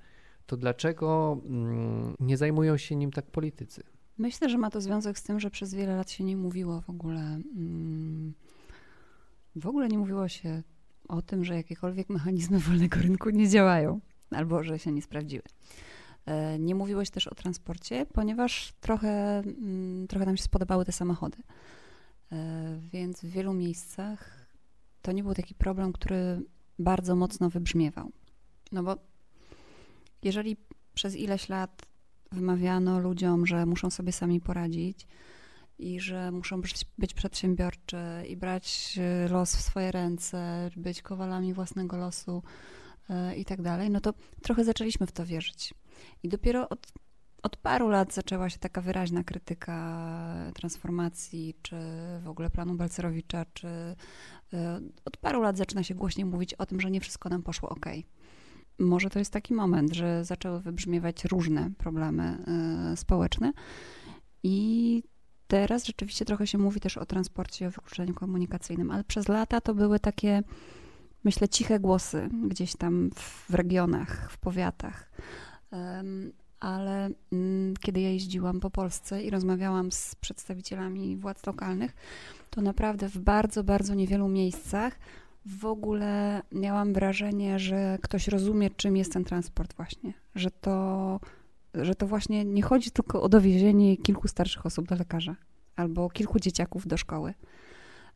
to 0.45 0.57
dlaczego 0.57 1.37
mm, 1.45 2.15
nie 2.19 2.37
zajmują 2.37 2.77
się 2.77 2.95
nim 2.95 3.11
tak 3.11 3.25
politycy? 3.25 3.83
Myślę, 4.17 4.49
że 4.49 4.57
ma 4.57 4.69
to 4.69 4.81
związek 4.81 5.19
z 5.19 5.23
tym, 5.23 5.39
że 5.39 5.49
przez 5.49 5.73
wiele 5.73 5.95
lat 5.95 6.11
się 6.11 6.23
nie 6.23 6.37
mówiło 6.37 6.81
w 6.81 6.89
ogóle. 6.89 7.21
Mm, 7.21 8.33
w 9.55 9.67
ogóle 9.67 9.87
nie 9.87 9.97
mówiło 9.97 10.27
się 10.27 10.63
o 11.07 11.21
tym, 11.21 11.45
że 11.45 11.55
jakiekolwiek 11.55 12.09
mechanizmy 12.09 12.59
wolnego 12.59 12.99
rynku 13.01 13.29
nie 13.29 13.49
działają 13.49 13.99
albo 14.31 14.63
że 14.63 14.79
się 14.79 14.91
nie 14.91 15.01
sprawdziły. 15.01 15.43
E, 16.25 16.59
nie 16.59 16.75
mówiłeś 16.75 17.09
też 17.09 17.27
o 17.27 17.35
transporcie, 17.35 18.05
ponieważ 18.13 18.73
trochę, 18.81 19.39
mm, 19.39 20.07
trochę 20.07 20.25
nam 20.25 20.37
się 20.37 20.43
spodobały 20.43 20.85
te 20.85 20.91
samochody. 20.91 21.37
E, 22.31 22.79
więc 22.91 23.21
w 23.21 23.29
wielu 23.29 23.53
miejscach 23.53 24.45
to 25.01 25.11
nie 25.11 25.23
był 25.23 25.33
taki 25.33 25.55
problem, 25.55 25.93
który 25.93 26.41
bardzo 26.79 27.15
mocno 27.15 27.49
wybrzmiewał. 27.49 28.11
No 28.71 28.83
bo 28.83 28.97
jeżeli 30.23 30.57
przez 30.93 31.15
ileś 31.15 31.49
lat 31.49 31.85
wymawiano 32.31 32.99
ludziom, 32.99 33.45
że 33.45 33.65
muszą 33.65 33.89
sobie 33.89 34.11
sami 34.11 34.41
poradzić 34.41 35.07
i 35.79 35.99
że 35.99 36.31
muszą 36.31 36.61
być, 36.61 36.85
być 36.97 37.13
przedsiębiorczy 37.13 37.97
i 38.27 38.37
brać 38.37 38.99
e, 39.01 39.27
los 39.27 39.55
w 39.55 39.61
swoje 39.61 39.91
ręce, 39.91 40.69
być 40.75 41.01
kowalami 41.01 41.53
własnego 41.53 41.97
losu 41.97 42.43
i 43.37 43.45
tak 43.45 43.61
dalej, 43.61 43.89
no 43.89 44.01
to 44.01 44.13
trochę 44.41 44.63
zaczęliśmy 44.63 45.07
w 45.07 45.11
to 45.11 45.25
wierzyć. 45.25 45.73
I 46.23 46.29
dopiero 46.29 46.69
od 46.69 46.87
od 47.43 47.57
paru 47.57 47.89
lat 47.89 48.13
zaczęła 48.13 48.49
się 48.49 48.59
taka 48.59 48.81
wyraźna 48.81 49.23
krytyka 49.23 50.51
transformacji, 50.53 51.55
czy 51.61 51.75
w 52.23 52.27
ogóle 52.27 52.49
planu 52.49 52.75
Balcerowicza, 52.75 53.45
czy 53.53 53.67
e, 53.67 53.95
od 55.05 55.17
paru 55.17 55.41
lat 55.41 55.57
zaczyna 55.57 55.83
się 55.83 55.95
głośniej 55.95 56.25
mówić 56.25 56.53
o 56.53 56.65
tym, 56.65 56.81
że 56.81 56.91
nie 56.91 57.01
wszystko 57.01 57.29
nam 57.29 57.43
poszło 57.43 57.69
ok. 57.69 57.85
Może 58.79 59.09
to 59.09 59.19
jest 59.19 59.33
taki 59.33 59.53
moment, 59.53 59.93
że 59.93 60.25
zaczęły 60.25 60.61
wybrzmiewać 60.61 61.25
różne 61.25 61.71
problemy 61.77 62.37
y, 62.93 62.97
społeczne 62.97 63.53
i 64.43 65.03
teraz 65.47 65.85
rzeczywiście 65.85 66.25
trochę 66.25 66.47
się 66.47 66.57
mówi 66.57 66.79
też 66.79 66.97
o 66.97 67.05
transporcie, 67.05 67.67
o 67.67 67.71
wykluczeniu 67.71 68.13
komunikacyjnym, 68.13 68.91
ale 68.91 69.03
przez 69.03 69.27
lata 69.27 69.61
to 69.61 69.75
były 69.75 69.99
takie, 69.99 70.43
myślę, 71.23 71.49
ciche 71.49 71.79
głosy 71.79 72.29
gdzieś 72.47 72.75
tam 72.75 73.09
w 73.15 73.53
regionach, 73.53 74.31
w 74.31 74.37
powiatach. 74.37 75.11
Ale 76.59 77.09
mm, 77.31 77.73
kiedy 77.79 78.01
ja 78.01 78.09
jeździłam 78.09 78.59
po 78.59 78.69
Polsce 78.69 79.23
i 79.23 79.29
rozmawiałam 79.29 79.91
z 79.91 80.15
przedstawicielami 80.15 81.17
władz 81.17 81.45
lokalnych, 81.45 81.95
to 82.49 82.61
naprawdę 82.61 83.09
w 83.09 83.17
bardzo, 83.17 83.63
bardzo 83.63 83.93
niewielu 83.93 84.27
miejscach 84.27 84.99
w 85.45 85.65
ogóle 85.65 86.41
miałam 86.51 86.93
wrażenie, 86.93 87.59
że 87.59 87.97
ktoś 88.01 88.27
rozumie, 88.27 88.69
czym 88.69 88.97
jest 88.97 89.13
ten 89.13 89.23
transport 89.23 89.75
właśnie. 89.75 90.13
Że 90.35 90.51
to, 90.51 91.19
że 91.73 91.95
to 91.95 92.07
właśnie 92.07 92.45
nie 92.45 92.61
chodzi 92.61 92.91
tylko 92.91 93.21
o 93.21 93.29
dowiezienie 93.29 93.97
kilku 93.97 94.27
starszych 94.27 94.65
osób 94.65 94.87
do 94.87 94.95
lekarza 94.95 95.35
albo 95.75 96.09
kilku 96.09 96.39
dzieciaków 96.39 96.87
do 96.87 96.97
szkoły. 96.97 97.33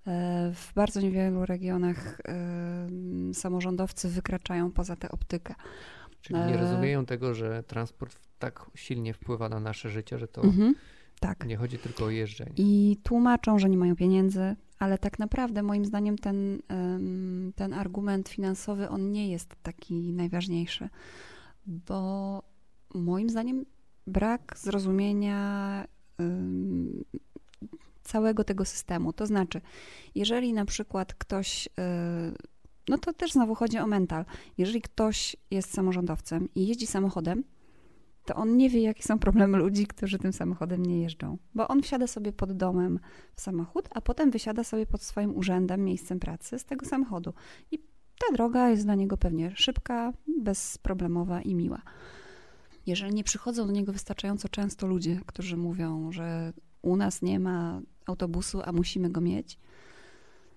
E, 0.07 0.51
w 0.53 0.73
bardzo 0.73 1.01
niewielu 1.01 1.45
regionach 1.45 2.21
samorządowcy 3.33 4.09
wykraczają 4.09 4.71
poza 4.71 4.95
tę 4.95 5.11
optykę. 5.11 5.55
Czyli 6.23 6.39
nie 6.39 6.55
e, 6.55 6.57
rozumieją 6.57 7.05
tego, 7.05 7.33
że 7.33 7.63
transport 7.63 8.19
tak 8.39 8.65
silnie 8.75 9.13
wpływa 9.13 9.49
na 9.49 9.59
nasze 9.59 9.89
życie, 9.89 10.17
że 10.19 10.27
to 10.27 10.43
mhm, 10.43 10.75
tak. 11.19 11.45
nie 11.45 11.57
chodzi 11.57 11.77
tylko 11.77 12.05
o 12.05 12.09
jeżdżenie. 12.09 12.51
I 12.57 12.97
tłumaczą, 13.03 13.59
że 13.59 13.69
nie 13.69 13.77
mają 13.77 13.95
pieniędzy, 13.95 14.55
ale 14.79 14.97
tak 14.97 15.19
naprawdę 15.19 15.63
moim 15.63 15.85
zdaniem 15.85 16.17
ten, 16.17 16.61
ten 17.55 17.73
argument 17.73 18.29
finansowy, 18.29 18.89
on 18.89 19.11
nie 19.11 19.31
jest 19.31 19.55
taki 19.63 20.13
najważniejszy, 20.13 20.89
bo 21.65 22.41
moim 22.93 23.29
zdaniem 23.29 23.65
brak 24.07 24.57
zrozumienia 24.57 25.87
całego 28.03 28.43
tego 28.43 28.65
systemu. 28.65 29.13
To 29.13 29.25
znaczy, 29.25 29.61
jeżeli 30.15 30.53
na 30.53 30.65
przykład 30.65 31.13
ktoś, 31.13 31.67
y, 31.67 31.71
no 32.89 32.97
to 32.97 33.13
też 33.13 33.31
znowu 33.31 33.55
chodzi 33.55 33.77
o 33.77 33.87
mental, 33.87 34.25
jeżeli 34.57 34.81
ktoś 34.81 35.35
jest 35.51 35.73
samorządowcem 35.73 36.49
i 36.55 36.67
jeździ 36.67 36.87
samochodem, 36.87 37.43
to 38.25 38.35
on 38.35 38.57
nie 38.57 38.69
wie, 38.69 38.81
jakie 38.81 39.03
są 39.03 39.19
problemy 39.19 39.57
ludzi, 39.57 39.87
którzy 39.87 40.19
tym 40.19 40.33
samochodem 40.33 40.85
nie 40.85 41.01
jeżdżą. 41.01 41.37
Bo 41.55 41.67
on 41.67 41.81
wsiada 41.81 42.07
sobie 42.07 42.33
pod 42.33 42.51
domem 42.51 42.99
w 43.35 43.41
samochód, 43.41 43.89
a 43.91 44.01
potem 44.01 44.31
wysiada 44.31 44.63
sobie 44.63 44.85
pod 44.85 45.01
swoim 45.01 45.37
urzędem, 45.37 45.83
miejscem 45.83 46.19
pracy 46.19 46.59
z 46.59 46.65
tego 46.65 46.85
samochodu. 46.85 47.33
I 47.71 47.79
ta 47.79 48.33
droga 48.33 48.69
jest 48.69 48.83
dla 48.83 48.95
niego 48.95 49.17
pewnie 49.17 49.51
szybka, 49.55 50.13
bezproblemowa 50.43 51.41
i 51.41 51.55
miła. 51.55 51.81
Jeżeli 52.85 53.13
nie 53.13 53.23
przychodzą 53.23 53.67
do 53.67 53.73
niego 53.73 53.93
wystarczająco 53.93 54.49
często 54.49 54.87
ludzie, 54.87 55.21
którzy 55.25 55.57
mówią, 55.57 56.11
że 56.11 56.53
u 56.81 56.95
nas 56.95 57.21
nie 57.21 57.39
ma 57.39 57.81
autobusu, 58.05 58.61
a 58.65 58.71
musimy 58.71 59.09
go 59.09 59.21
mieć, 59.21 59.59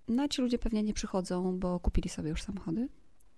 no 0.08 0.28
ci 0.28 0.42
ludzie 0.42 0.58
pewnie 0.58 0.82
nie 0.82 0.94
przychodzą, 0.94 1.58
bo 1.58 1.80
kupili 1.80 2.08
sobie 2.08 2.30
już 2.30 2.42
samochody 2.42 2.88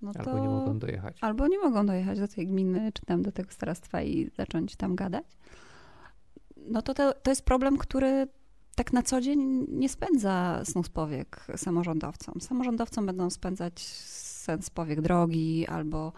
no 0.03 0.13
albo 0.19 0.31
to... 0.31 0.39
nie 0.39 0.49
mogą 0.49 0.79
dojechać. 0.79 1.19
Albo 1.21 1.49
nie 1.49 1.59
mogą 1.59 1.87
dojechać 1.87 2.19
do 2.19 2.29
tej 2.29 2.47
gminy, 2.47 2.93
czy 2.93 3.07
tam 3.07 3.23
do 3.23 3.33
tego 3.33 3.53
starostwa 3.53 4.03
i 4.03 4.31
zacząć 4.37 4.77
tam 4.77 4.97
gadać. 4.97 5.27
No 6.57 6.83
to, 6.83 6.95
to, 6.95 7.13
to 7.13 7.31
jest 7.31 7.45
problem, 7.45 7.79
który 7.79 8.29
tak 8.75 8.93
na 8.93 9.03
co 9.03 9.21
dzień 9.21 9.67
nie 9.69 9.89
spędza 9.89 10.65
snu 10.65 10.83
z 10.83 10.89
powiek 10.89 11.47
samorządowcom. 11.57 12.41
Samorządowcom 12.41 13.07
będą 13.07 13.31
spędzać 13.31 13.81
sen 13.81 14.63
z 14.63 14.71
powiek 14.71 15.01
drogi 15.01 15.67
albo 15.67 16.13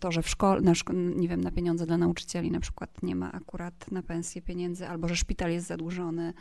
to, 0.00 0.12
że 0.12 0.22
w 0.22 0.28
szkole, 0.28 0.60
na, 0.60 0.72
nie 0.94 1.28
wiem, 1.28 1.40
na 1.40 1.50
pieniądze 1.50 1.86
dla 1.86 1.96
nauczycieli 1.96 2.50
na 2.50 2.60
przykład 2.60 3.02
nie 3.02 3.16
ma 3.16 3.32
akurat 3.32 3.90
na 3.90 4.02
pensję 4.02 4.42
pieniędzy, 4.42 4.88
albo 4.88 5.08
że 5.08 5.16
szpital 5.16 5.50
jest 5.50 5.66
zadłużony. 5.66 6.32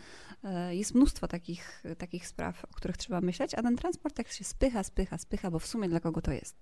E, 0.44 0.76
jest 0.76 0.96
mnóstwo 0.96 1.28
takich, 1.28 1.84
takich 1.98 2.28
spraw, 2.28 2.66
o 2.66 2.74
których 2.74 2.98
trzeba 2.98 3.22
myśleć, 3.22 3.54
a 3.54 3.62
ten 3.62 3.76
transport 3.76 4.16
tak 4.16 4.28
się 4.28 4.44
spycha, 4.44 4.84
spycha, 4.84 5.18
spycha, 5.18 5.52
bo 5.52 5.60
w 5.60 5.68
sumie 5.68 5.90
dla 5.90 6.00
kogo 6.00 6.22
to 6.22 6.32
jest? 6.32 6.56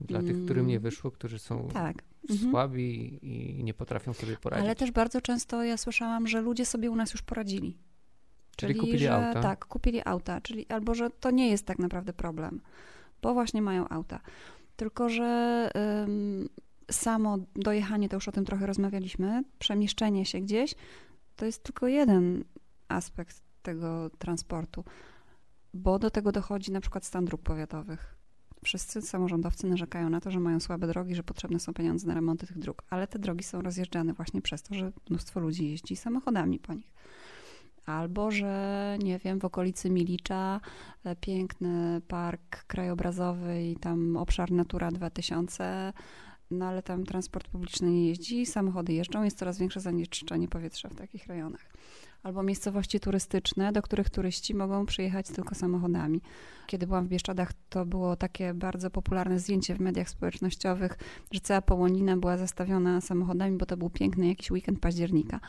Dla 0.00 0.22
tych, 0.22 0.44
którym 0.44 0.66
nie 0.66 0.74
mm, 0.74 0.82
wyszło, 0.82 1.10
którzy 1.10 1.38
są 1.38 1.68
tak. 1.72 2.02
Mhm. 2.30 2.50
słabi 2.50 3.18
i 3.22 3.64
nie 3.64 3.74
potrafią 3.74 4.12
sobie 4.12 4.36
poradzić. 4.36 4.64
Ale 4.64 4.76
też 4.76 4.90
bardzo 4.90 5.20
często 5.20 5.64
ja 5.64 5.76
słyszałam, 5.76 6.26
że 6.26 6.40
ludzie 6.40 6.66
sobie 6.66 6.90
u 6.90 6.96
nas 6.96 7.12
już 7.12 7.22
poradzili. 7.22 7.78
Czyli, 8.56 8.74
czyli 8.74 8.80
kupili 8.80 8.98
że, 8.98 9.14
auta? 9.14 9.42
Tak, 9.42 9.66
kupili 9.66 10.00
auta, 10.04 10.40
czyli 10.40 10.66
albo 10.68 10.94
że 10.94 11.10
to 11.10 11.30
nie 11.30 11.50
jest 11.50 11.66
tak 11.66 11.78
naprawdę 11.78 12.12
problem, 12.12 12.60
bo 13.22 13.34
właśnie 13.34 13.62
mają 13.62 13.88
auta. 13.88 14.20
Tylko, 14.78 15.08
że 15.08 15.70
ym, 16.04 16.48
samo 16.90 17.38
dojechanie, 17.56 18.08
to 18.08 18.16
już 18.16 18.28
o 18.28 18.32
tym 18.32 18.44
trochę 18.44 18.66
rozmawialiśmy, 18.66 19.42
przemieszczenie 19.58 20.26
się 20.26 20.40
gdzieś, 20.40 20.74
to 21.36 21.46
jest 21.46 21.62
tylko 21.62 21.86
jeden 21.86 22.44
aspekt 22.88 23.42
tego 23.62 24.10
transportu, 24.18 24.84
bo 25.74 25.98
do 25.98 26.10
tego 26.10 26.32
dochodzi 26.32 26.72
na 26.72 26.80
przykład 26.80 27.04
stan 27.04 27.24
dróg 27.24 27.42
powiatowych. 27.42 28.14
Wszyscy 28.64 29.02
samorządowcy 29.02 29.66
narzekają 29.66 30.10
na 30.10 30.20
to, 30.20 30.30
że 30.30 30.40
mają 30.40 30.60
słabe 30.60 30.86
drogi, 30.86 31.14
że 31.14 31.22
potrzebne 31.22 31.60
są 31.60 31.74
pieniądze 31.74 32.06
na 32.08 32.14
remonty 32.14 32.46
tych 32.46 32.58
dróg, 32.58 32.82
ale 32.90 33.06
te 33.06 33.18
drogi 33.18 33.44
są 33.44 33.62
rozjeżdżane 33.62 34.12
właśnie 34.12 34.42
przez 34.42 34.62
to, 34.62 34.74
że 34.74 34.92
mnóstwo 35.10 35.40
ludzi 35.40 35.70
jeździ 35.70 35.96
samochodami 35.96 36.58
po 36.58 36.74
nich 36.74 36.92
albo 37.88 38.30
że 38.30 38.96
nie 39.02 39.18
wiem, 39.18 39.40
w 39.40 39.44
okolicy 39.44 39.90
Milicza 39.90 40.60
e, 41.04 41.16
piękny 41.16 42.00
park 42.08 42.64
krajobrazowy 42.64 43.62
i 43.62 43.76
tam 43.76 44.16
obszar 44.16 44.50
Natura 44.50 44.90
2000, 44.90 45.92
no 46.50 46.66
ale 46.66 46.82
tam 46.82 47.04
transport 47.04 47.48
publiczny 47.48 47.90
nie 47.90 48.08
jeździ, 48.08 48.46
samochody 48.46 48.92
jeżdżą, 48.92 49.22
jest 49.22 49.38
coraz 49.38 49.58
większe 49.58 49.80
zanieczyszczenie 49.80 50.48
powietrza 50.48 50.88
w 50.88 50.94
takich 50.94 51.26
rejonach. 51.26 51.66
Albo 52.22 52.42
miejscowości 52.42 53.00
turystyczne, 53.00 53.72
do 53.72 53.82
których 53.82 54.10
turyści 54.10 54.54
mogą 54.54 54.86
przyjechać 54.86 55.26
tylko 55.26 55.54
samochodami. 55.54 56.20
Kiedy 56.66 56.86
byłam 56.86 57.06
w 57.06 57.08
Bieszczadach, 57.08 57.52
to 57.68 57.86
było 57.86 58.16
takie 58.16 58.54
bardzo 58.54 58.90
popularne 58.90 59.38
zdjęcie 59.38 59.74
w 59.74 59.80
mediach 59.80 60.08
społecznościowych, 60.08 60.98
że 61.32 61.40
cała 61.40 61.62
Połonina 61.62 62.16
była 62.16 62.36
zastawiona 62.36 63.00
samochodami, 63.00 63.56
bo 63.56 63.66
to 63.66 63.76
był 63.76 63.90
piękny 63.90 64.28
jakiś 64.28 64.50
weekend 64.50 64.80
października. 64.80 65.40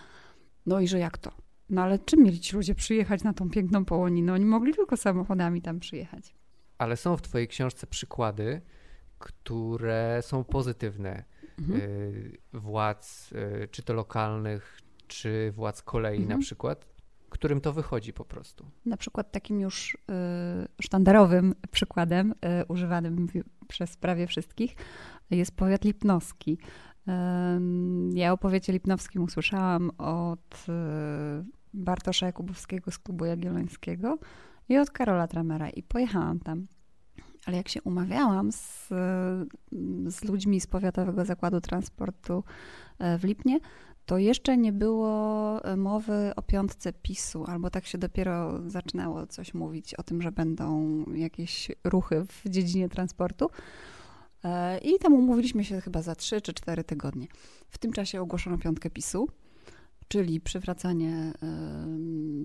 No 0.65 0.80
i 0.80 0.88
że 0.88 0.99
jak 0.99 1.17
to? 1.17 1.48
No 1.69 1.82
ale 1.82 1.99
czym 1.99 2.23
mieli 2.23 2.39
ci 2.39 2.55
ludzie 2.55 2.75
przyjechać 2.75 3.23
na 3.23 3.34
tą 3.34 3.49
piękną 3.49 3.86
połoninę? 3.86 4.34
Oni 4.34 4.45
mogli 4.45 4.73
tylko 4.73 4.97
samochodami 4.97 5.62
tam 5.62 5.79
przyjechać. 5.79 6.36
Ale 6.77 6.97
są 6.97 7.17
w 7.17 7.21
twojej 7.21 7.47
książce 7.47 7.88
przykłady, 7.88 8.62
które 9.19 10.19
są 10.21 10.43
pozytywne. 10.43 11.23
Mhm. 11.60 11.79
Y, 11.82 12.38
władz, 12.53 13.32
y, 13.32 13.67
czy 13.71 13.84
to 13.84 13.93
lokalnych, 13.93 14.79
czy 15.08 15.51
władz 15.55 15.82
kolei 15.82 16.17
mhm. 16.17 16.39
na 16.39 16.45
przykład, 16.45 16.86
którym 17.29 17.62
to 17.62 17.73
wychodzi 17.73 18.13
po 18.13 18.25
prostu. 18.25 18.65
Na 18.86 18.97
przykład 18.97 19.32
takim 19.32 19.60
już 19.60 19.93
y, 19.93 19.97
sztandarowym 20.82 21.55
przykładem, 21.71 22.34
używanym 22.67 23.27
przez 23.67 23.97
prawie 23.97 24.27
wszystkich, 24.27 24.75
jest 25.32 25.55
powiat 25.55 25.84
lipnowski. 25.84 26.58
Ja 28.13 28.34
o 28.34 28.38
powiecie 28.38 28.73
lipnowskim 28.73 29.23
usłyszałam 29.23 29.91
od 29.97 30.65
Bartosza 31.73 32.25
Jakubowskiego 32.25 32.91
z 32.91 32.99
klubu 32.99 33.25
Jagiellońskiego 33.25 34.17
i 34.69 34.77
od 34.77 34.91
Karola 34.91 35.27
Tramera 35.27 35.69
i 35.69 35.84
pojechałam 35.84 36.39
tam. 36.39 36.67
Ale 37.45 37.58
jak 37.58 37.69
się 37.69 37.82
umawiałam 37.82 38.51
z, 38.51 38.88
z 40.08 40.23
ludźmi 40.23 40.62
z 40.62 40.67
Powiatowego 40.67 41.25
Zakładu 41.25 41.62
Transportu 41.62 42.43
e, 42.99 43.17
w 43.17 43.23
Lipnie, 43.23 43.60
to 44.05 44.17
jeszcze 44.17 44.58
nie 44.58 44.73
było 44.73 45.63
e, 45.63 45.77
mowy 45.77 46.31
o 46.35 46.41
piątce 46.41 46.93
PiSu, 46.93 47.46
albo 47.46 47.69
tak 47.69 47.85
się 47.85 47.98
dopiero 47.98 48.62
zaczynało 48.69 49.27
coś 49.27 49.54
mówić 49.54 49.93
o 49.93 50.04
tym, 50.04 50.21
że 50.21 50.31
będą 50.31 51.04
jakieś 51.13 51.71
ruchy 51.83 52.25
w 52.25 52.50
dziedzinie 52.50 52.89
transportu. 52.89 53.50
E, 54.43 54.77
I 54.77 55.00
tam 55.00 55.13
umówiliśmy 55.13 55.63
się 55.63 55.81
chyba 55.81 56.02
za 56.02 56.15
trzy 56.15 56.41
czy 56.41 56.54
cztery 56.54 56.83
tygodnie. 56.83 57.27
W 57.69 57.77
tym 57.77 57.91
czasie 57.91 58.21
ogłoszono 58.21 58.58
piątkę 58.58 58.89
PiSu 58.89 59.27
czyli 60.10 60.41
przywracanie 60.41 61.33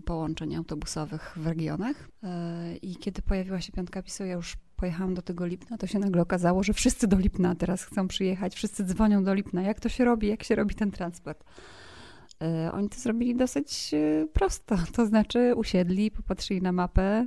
połączeń 0.05 0.55
autobusowych 0.55 1.33
w 1.37 1.47
regionach. 1.47 2.09
E, 2.23 2.77
I 2.77 2.97
kiedy 2.97 3.23
pojawiła 3.23 3.61
się 3.61 3.73
piątka 3.73 4.03
PiSu, 4.03 4.25
ja 4.25 4.35
już 4.35 4.57
pojechałam 4.77 5.15
do 5.15 5.23
tego 5.23 5.47
Lipna, 5.47 5.79
to 5.79 5.87
się 5.87 5.99
nagle 5.99 6.23
okazało, 6.23 6.63
że 6.63 6.73
wszyscy 6.73 7.07
do 7.07 7.19
Lipna 7.19 7.55
teraz 7.55 7.85
chcą 7.85 8.09
przyjechać, 8.09 8.55
wszyscy 8.55 8.85
dzwonią 8.85 9.25
do 9.25 9.35
Lipna. 9.35 9.63
Jak 9.63 9.81
to 9.81 9.89
się 9.89 10.05
robi, 10.05 10.29
jak 10.29 10.43
się 10.43 10.55
robi 10.55 10.75
ten 10.75 10.91
transport? 10.91 11.45
E, 12.43 12.73
oni 12.73 12.89
to 12.89 12.99
zrobili 12.99 13.37
dosyć 13.37 13.95
e, 13.95 14.27
prosto, 14.33 14.77
to 14.97 15.07
znaczy 15.07 15.55
usiedli, 15.57 16.11
popatrzyli 16.11 16.63
na 16.63 16.73
mapę 16.73 17.27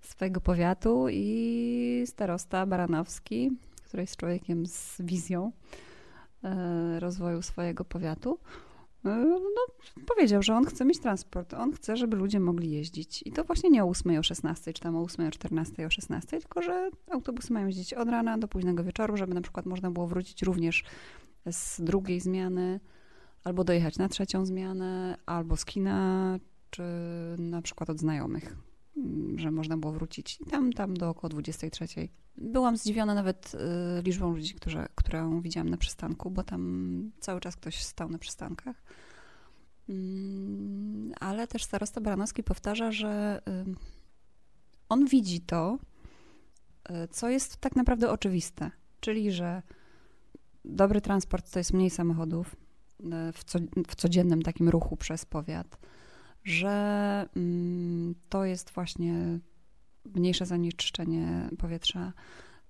swojego 0.00 0.40
powiatu 0.40 1.06
i 1.10 2.04
starosta 2.06 2.66
Baranowski, 2.66 3.50
który 3.84 4.02
jest 4.02 4.16
człowiekiem 4.16 4.66
z 4.66 5.02
wizją, 5.02 5.52
rozwoju 6.98 7.42
swojego 7.42 7.84
powiatu, 7.84 8.38
no, 9.04 9.40
powiedział, 10.06 10.42
że 10.42 10.54
on 10.54 10.64
chce 10.64 10.84
mieć 10.84 10.98
transport. 10.98 11.54
On 11.54 11.72
chce, 11.72 11.96
żeby 11.96 12.16
ludzie 12.16 12.40
mogli 12.40 12.70
jeździć. 12.70 13.22
I 13.26 13.32
to 13.32 13.44
właśnie 13.44 13.70
nie 13.70 13.84
o 13.84 13.88
8 13.88 14.18
o 14.18 14.22
16, 14.22 14.72
czy 14.72 14.80
tam 14.80 14.96
o 14.96 15.02
8 15.02 15.28
o 15.28 15.30
14 15.30 15.86
o 15.86 15.90
16, 15.90 16.40
tylko 16.40 16.62
że 16.62 16.90
autobusy 17.10 17.52
mają 17.52 17.66
jeździć 17.66 17.94
od 17.94 18.08
rana 18.08 18.38
do 18.38 18.48
późnego 18.48 18.84
wieczoru, 18.84 19.16
żeby 19.16 19.34
na 19.34 19.40
przykład 19.40 19.66
można 19.66 19.90
było 19.90 20.06
wrócić 20.06 20.42
również 20.42 20.84
z 21.50 21.80
drugiej 21.80 22.20
zmiany, 22.20 22.80
albo 23.44 23.64
dojechać 23.64 23.98
na 23.98 24.08
trzecią 24.08 24.46
zmianę, 24.46 25.16
albo 25.26 25.56
z 25.56 25.64
kina, 25.64 26.38
czy 26.70 26.82
na 27.38 27.62
przykład 27.62 27.90
od 27.90 27.98
znajomych, 27.98 28.56
że 29.36 29.50
można 29.50 29.76
było 29.76 29.92
wrócić 29.92 30.38
tam, 30.50 30.72
tam 30.72 30.94
do 30.94 31.08
około 31.08 31.28
23. 31.28 31.86
Byłam 32.36 32.76
zdziwiona 32.76 33.14
nawet 33.14 33.52
y, 33.54 34.02
liczbą 34.02 34.30
ludzi, 34.30 34.54
którzy, 34.54 34.86
którą 34.94 35.40
widziałam 35.40 35.68
na 35.68 35.76
przystanku, 35.76 36.30
bo 36.30 36.42
tam 36.42 37.10
cały 37.20 37.40
czas 37.40 37.56
ktoś 37.56 37.82
stał 37.82 38.08
na 38.08 38.18
przystankach. 38.18 38.82
Mm, 39.88 41.12
ale 41.20 41.46
też 41.46 41.64
starosta 41.64 42.00
Baranowski 42.00 42.42
powtarza, 42.42 42.92
że 42.92 43.42
y, 43.48 43.74
on 44.88 45.06
widzi 45.06 45.40
to, 45.40 45.78
y, 46.90 47.08
co 47.08 47.28
jest 47.28 47.56
tak 47.56 47.76
naprawdę 47.76 48.10
oczywiste, 48.10 48.70
czyli 49.00 49.32
że 49.32 49.62
dobry 50.64 51.00
transport 51.00 51.50
to 51.50 51.58
jest 51.60 51.72
mniej 51.72 51.90
samochodów 51.90 52.56
w, 53.32 53.44
co, 53.44 53.58
w 53.88 53.94
codziennym 53.96 54.42
takim 54.42 54.68
ruchu 54.68 54.96
przez 54.96 55.24
powiat, 55.24 55.78
że 56.44 57.28
mm, 57.36 58.14
to 58.28 58.44
jest 58.44 58.70
właśnie 58.70 59.38
mniejsze 60.14 60.46
zanieczyszczenie 60.46 61.48
powietrza, 61.58 62.12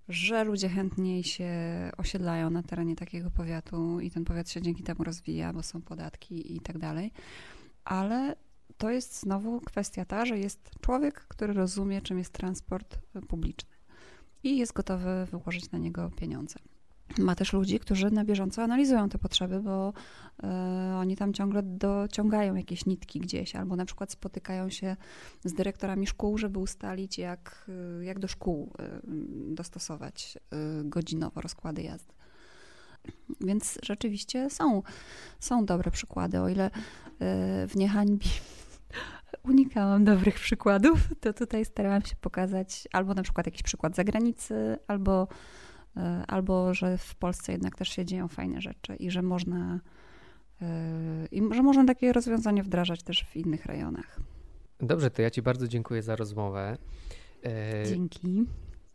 że 0.09 0.45
ludzie 0.45 0.69
chętniej 0.69 1.25
się 1.25 1.51
osiedlają 1.97 2.51
na 2.51 2.63
terenie 2.63 2.97
takiego 2.97 3.31
powiatu 3.31 4.01
i 4.01 4.11
ten 4.11 4.25
powiat 4.25 4.51
się 4.51 4.63
dzięki 4.63 4.83
temu 4.83 5.05
rozwija, 5.05 5.53
bo 5.53 5.63
są 5.63 5.83
podatki 5.83 6.57
i 6.57 6.61
tak 6.61 6.79
dalej. 6.79 7.13
Ale 7.85 8.37
to 8.77 8.91
jest 8.91 9.21
znowu 9.21 9.61
kwestia 9.61 10.05
ta, 10.05 10.27
że 10.27 10.39
jest 10.39 10.71
człowiek, 10.81 11.15
który 11.15 11.53
rozumie, 11.53 12.03
czym 12.03 12.19
jest 12.19 12.33
transport 12.33 12.99
publiczny 13.29 13.71
i 14.43 14.59
jest 14.59 14.73
gotowy 14.73 15.27
wyłożyć 15.31 15.71
na 15.71 15.79
niego 15.79 16.11
pieniądze 16.17 16.59
ma 17.19 17.35
też 17.35 17.53
ludzi, 17.53 17.79
którzy 17.79 18.11
na 18.11 18.25
bieżąco 18.25 18.63
analizują 18.63 19.09
te 19.09 19.19
potrzeby, 19.19 19.61
bo 19.61 19.93
y, 19.93 20.47
oni 20.95 21.17
tam 21.17 21.33
ciągle 21.33 21.63
dociągają 21.63 22.55
jakieś 22.55 22.87
nitki 22.87 23.21
gdzieś, 23.21 23.57
albo 23.57 23.77
na 23.77 23.85
przykład 23.85 24.13
spotykają 24.13 24.71
się 24.71 24.97
z 25.45 25.53
dyrektorami 25.53 26.07
szkół, 26.07 26.39
żeby 26.39 26.59
ustalić, 26.59 27.19
jak, 27.19 27.67
y, 28.01 28.05
jak 28.05 28.19
do 28.19 28.29
szkół 28.29 28.73
y, 28.81 29.55
dostosować 29.55 30.39
godzinowo 30.85 31.41
rozkłady 31.41 31.83
jazdy. 31.83 32.13
Więc 33.41 33.79
rzeczywiście 33.83 34.51
są, 34.51 34.83
są 35.41 35.67
dobre 35.67 35.91
przykłady. 35.91 36.41
O 36.41 36.49
ile 36.49 36.71
w 37.69 37.73
Niehańbi 37.77 38.29
unikałam 39.51 40.05
dobrych 40.05 40.35
przykładów, 40.35 40.99
to 41.21 41.33
tutaj 41.33 41.65
starałam 41.65 42.03
się 42.03 42.17
pokazać 42.21 42.89
albo 42.93 43.15
na 43.15 43.23
przykład 43.23 43.47
jakiś 43.47 43.63
przykład 43.63 43.97
zagranicy, 43.97 44.79
albo 44.87 45.29
E, 45.29 45.70
albo 46.29 46.75
że 46.75 46.99
w 46.99 47.15
Polsce 47.15 47.53
jednak 47.53 47.77
też 47.77 47.89
się 47.89 48.05
dzieją 48.05 48.29
fajne 48.29 48.61
rzeczy 48.61 48.97
i 48.97 49.11
że 49.11 49.23
można, 49.23 49.81
e, 50.63 51.27
i 51.33 51.55
że 51.55 51.63
można 51.63 51.85
takie 51.85 52.13
rozwiązania 52.13 52.63
wdrażać 52.63 53.03
też 53.03 53.25
w 53.25 53.37
innych 53.37 53.67
rejonach. 53.67 54.21
Dobrze, 54.81 55.11
to 55.11 55.23
ja 55.23 55.31
Ci 55.31 55.43
bardzo 55.43 55.69
dziękuję 55.69 56.03
za 56.03 56.17
rozmowę. 56.17 56.77
E, 57.45 57.87
Dzięki. 57.87 58.47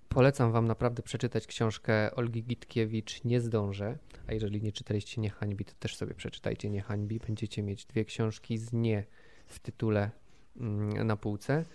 Polecam 0.09 0.51
Wam 0.51 0.67
naprawdę 0.67 1.03
przeczytać 1.03 1.47
książkę 1.47 2.15
Olgi 2.15 2.43
Gitkiewicz 2.43 3.23
Nie 3.23 3.41
zdążę, 3.41 3.97
a 4.27 4.33
jeżeli 4.33 4.61
nie 4.61 4.71
czytaliście 4.71 5.21
Nie 5.21 5.29
hańbi, 5.29 5.65
to 5.65 5.73
też 5.79 5.95
sobie 5.95 6.13
przeczytajcie 6.13 6.69
Nie 6.69 6.81
hańbi. 6.81 7.19
Będziecie 7.19 7.63
mieć 7.63 7.85
dwie 7.85 8.05
książki 8.05 8.57
z 8.57 8.73
nie 8.73 9.03
w 9.47 9.59
tytule 9.59 10.11
mm, 10.57 11.07
na 11.07 11.17
półce. 11.17 11.65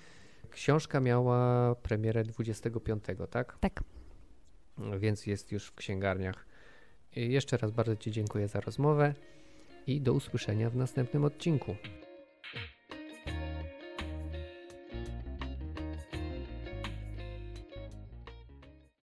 Książka 0.51 1.01
miała 1.01 1.75
premierę 1.75 2.25
25, 2.25 3.05
tak? 3.31 3.59
Tak 3.61 3.83
więc 4.99 5.27
jest 5.27 5.53
już 5.53 5.67
w 5.67 5.75
księgarniach. 5.75 6.47
Jeszcze 7.17 7.57
raz 7.57 7.71
bardzo 7.71 7.97
Ci 7.97 8.11
dziękuję 8.11 8.49
za 8.49 8.61
rozmowę 8.61 9.15
i 9.87 10.01
do 10.01 10.13
usłyszenia 10.13 10.71
w 10.71 10.77
następnym 10.77 11.25
odcinku. 11.25 11.77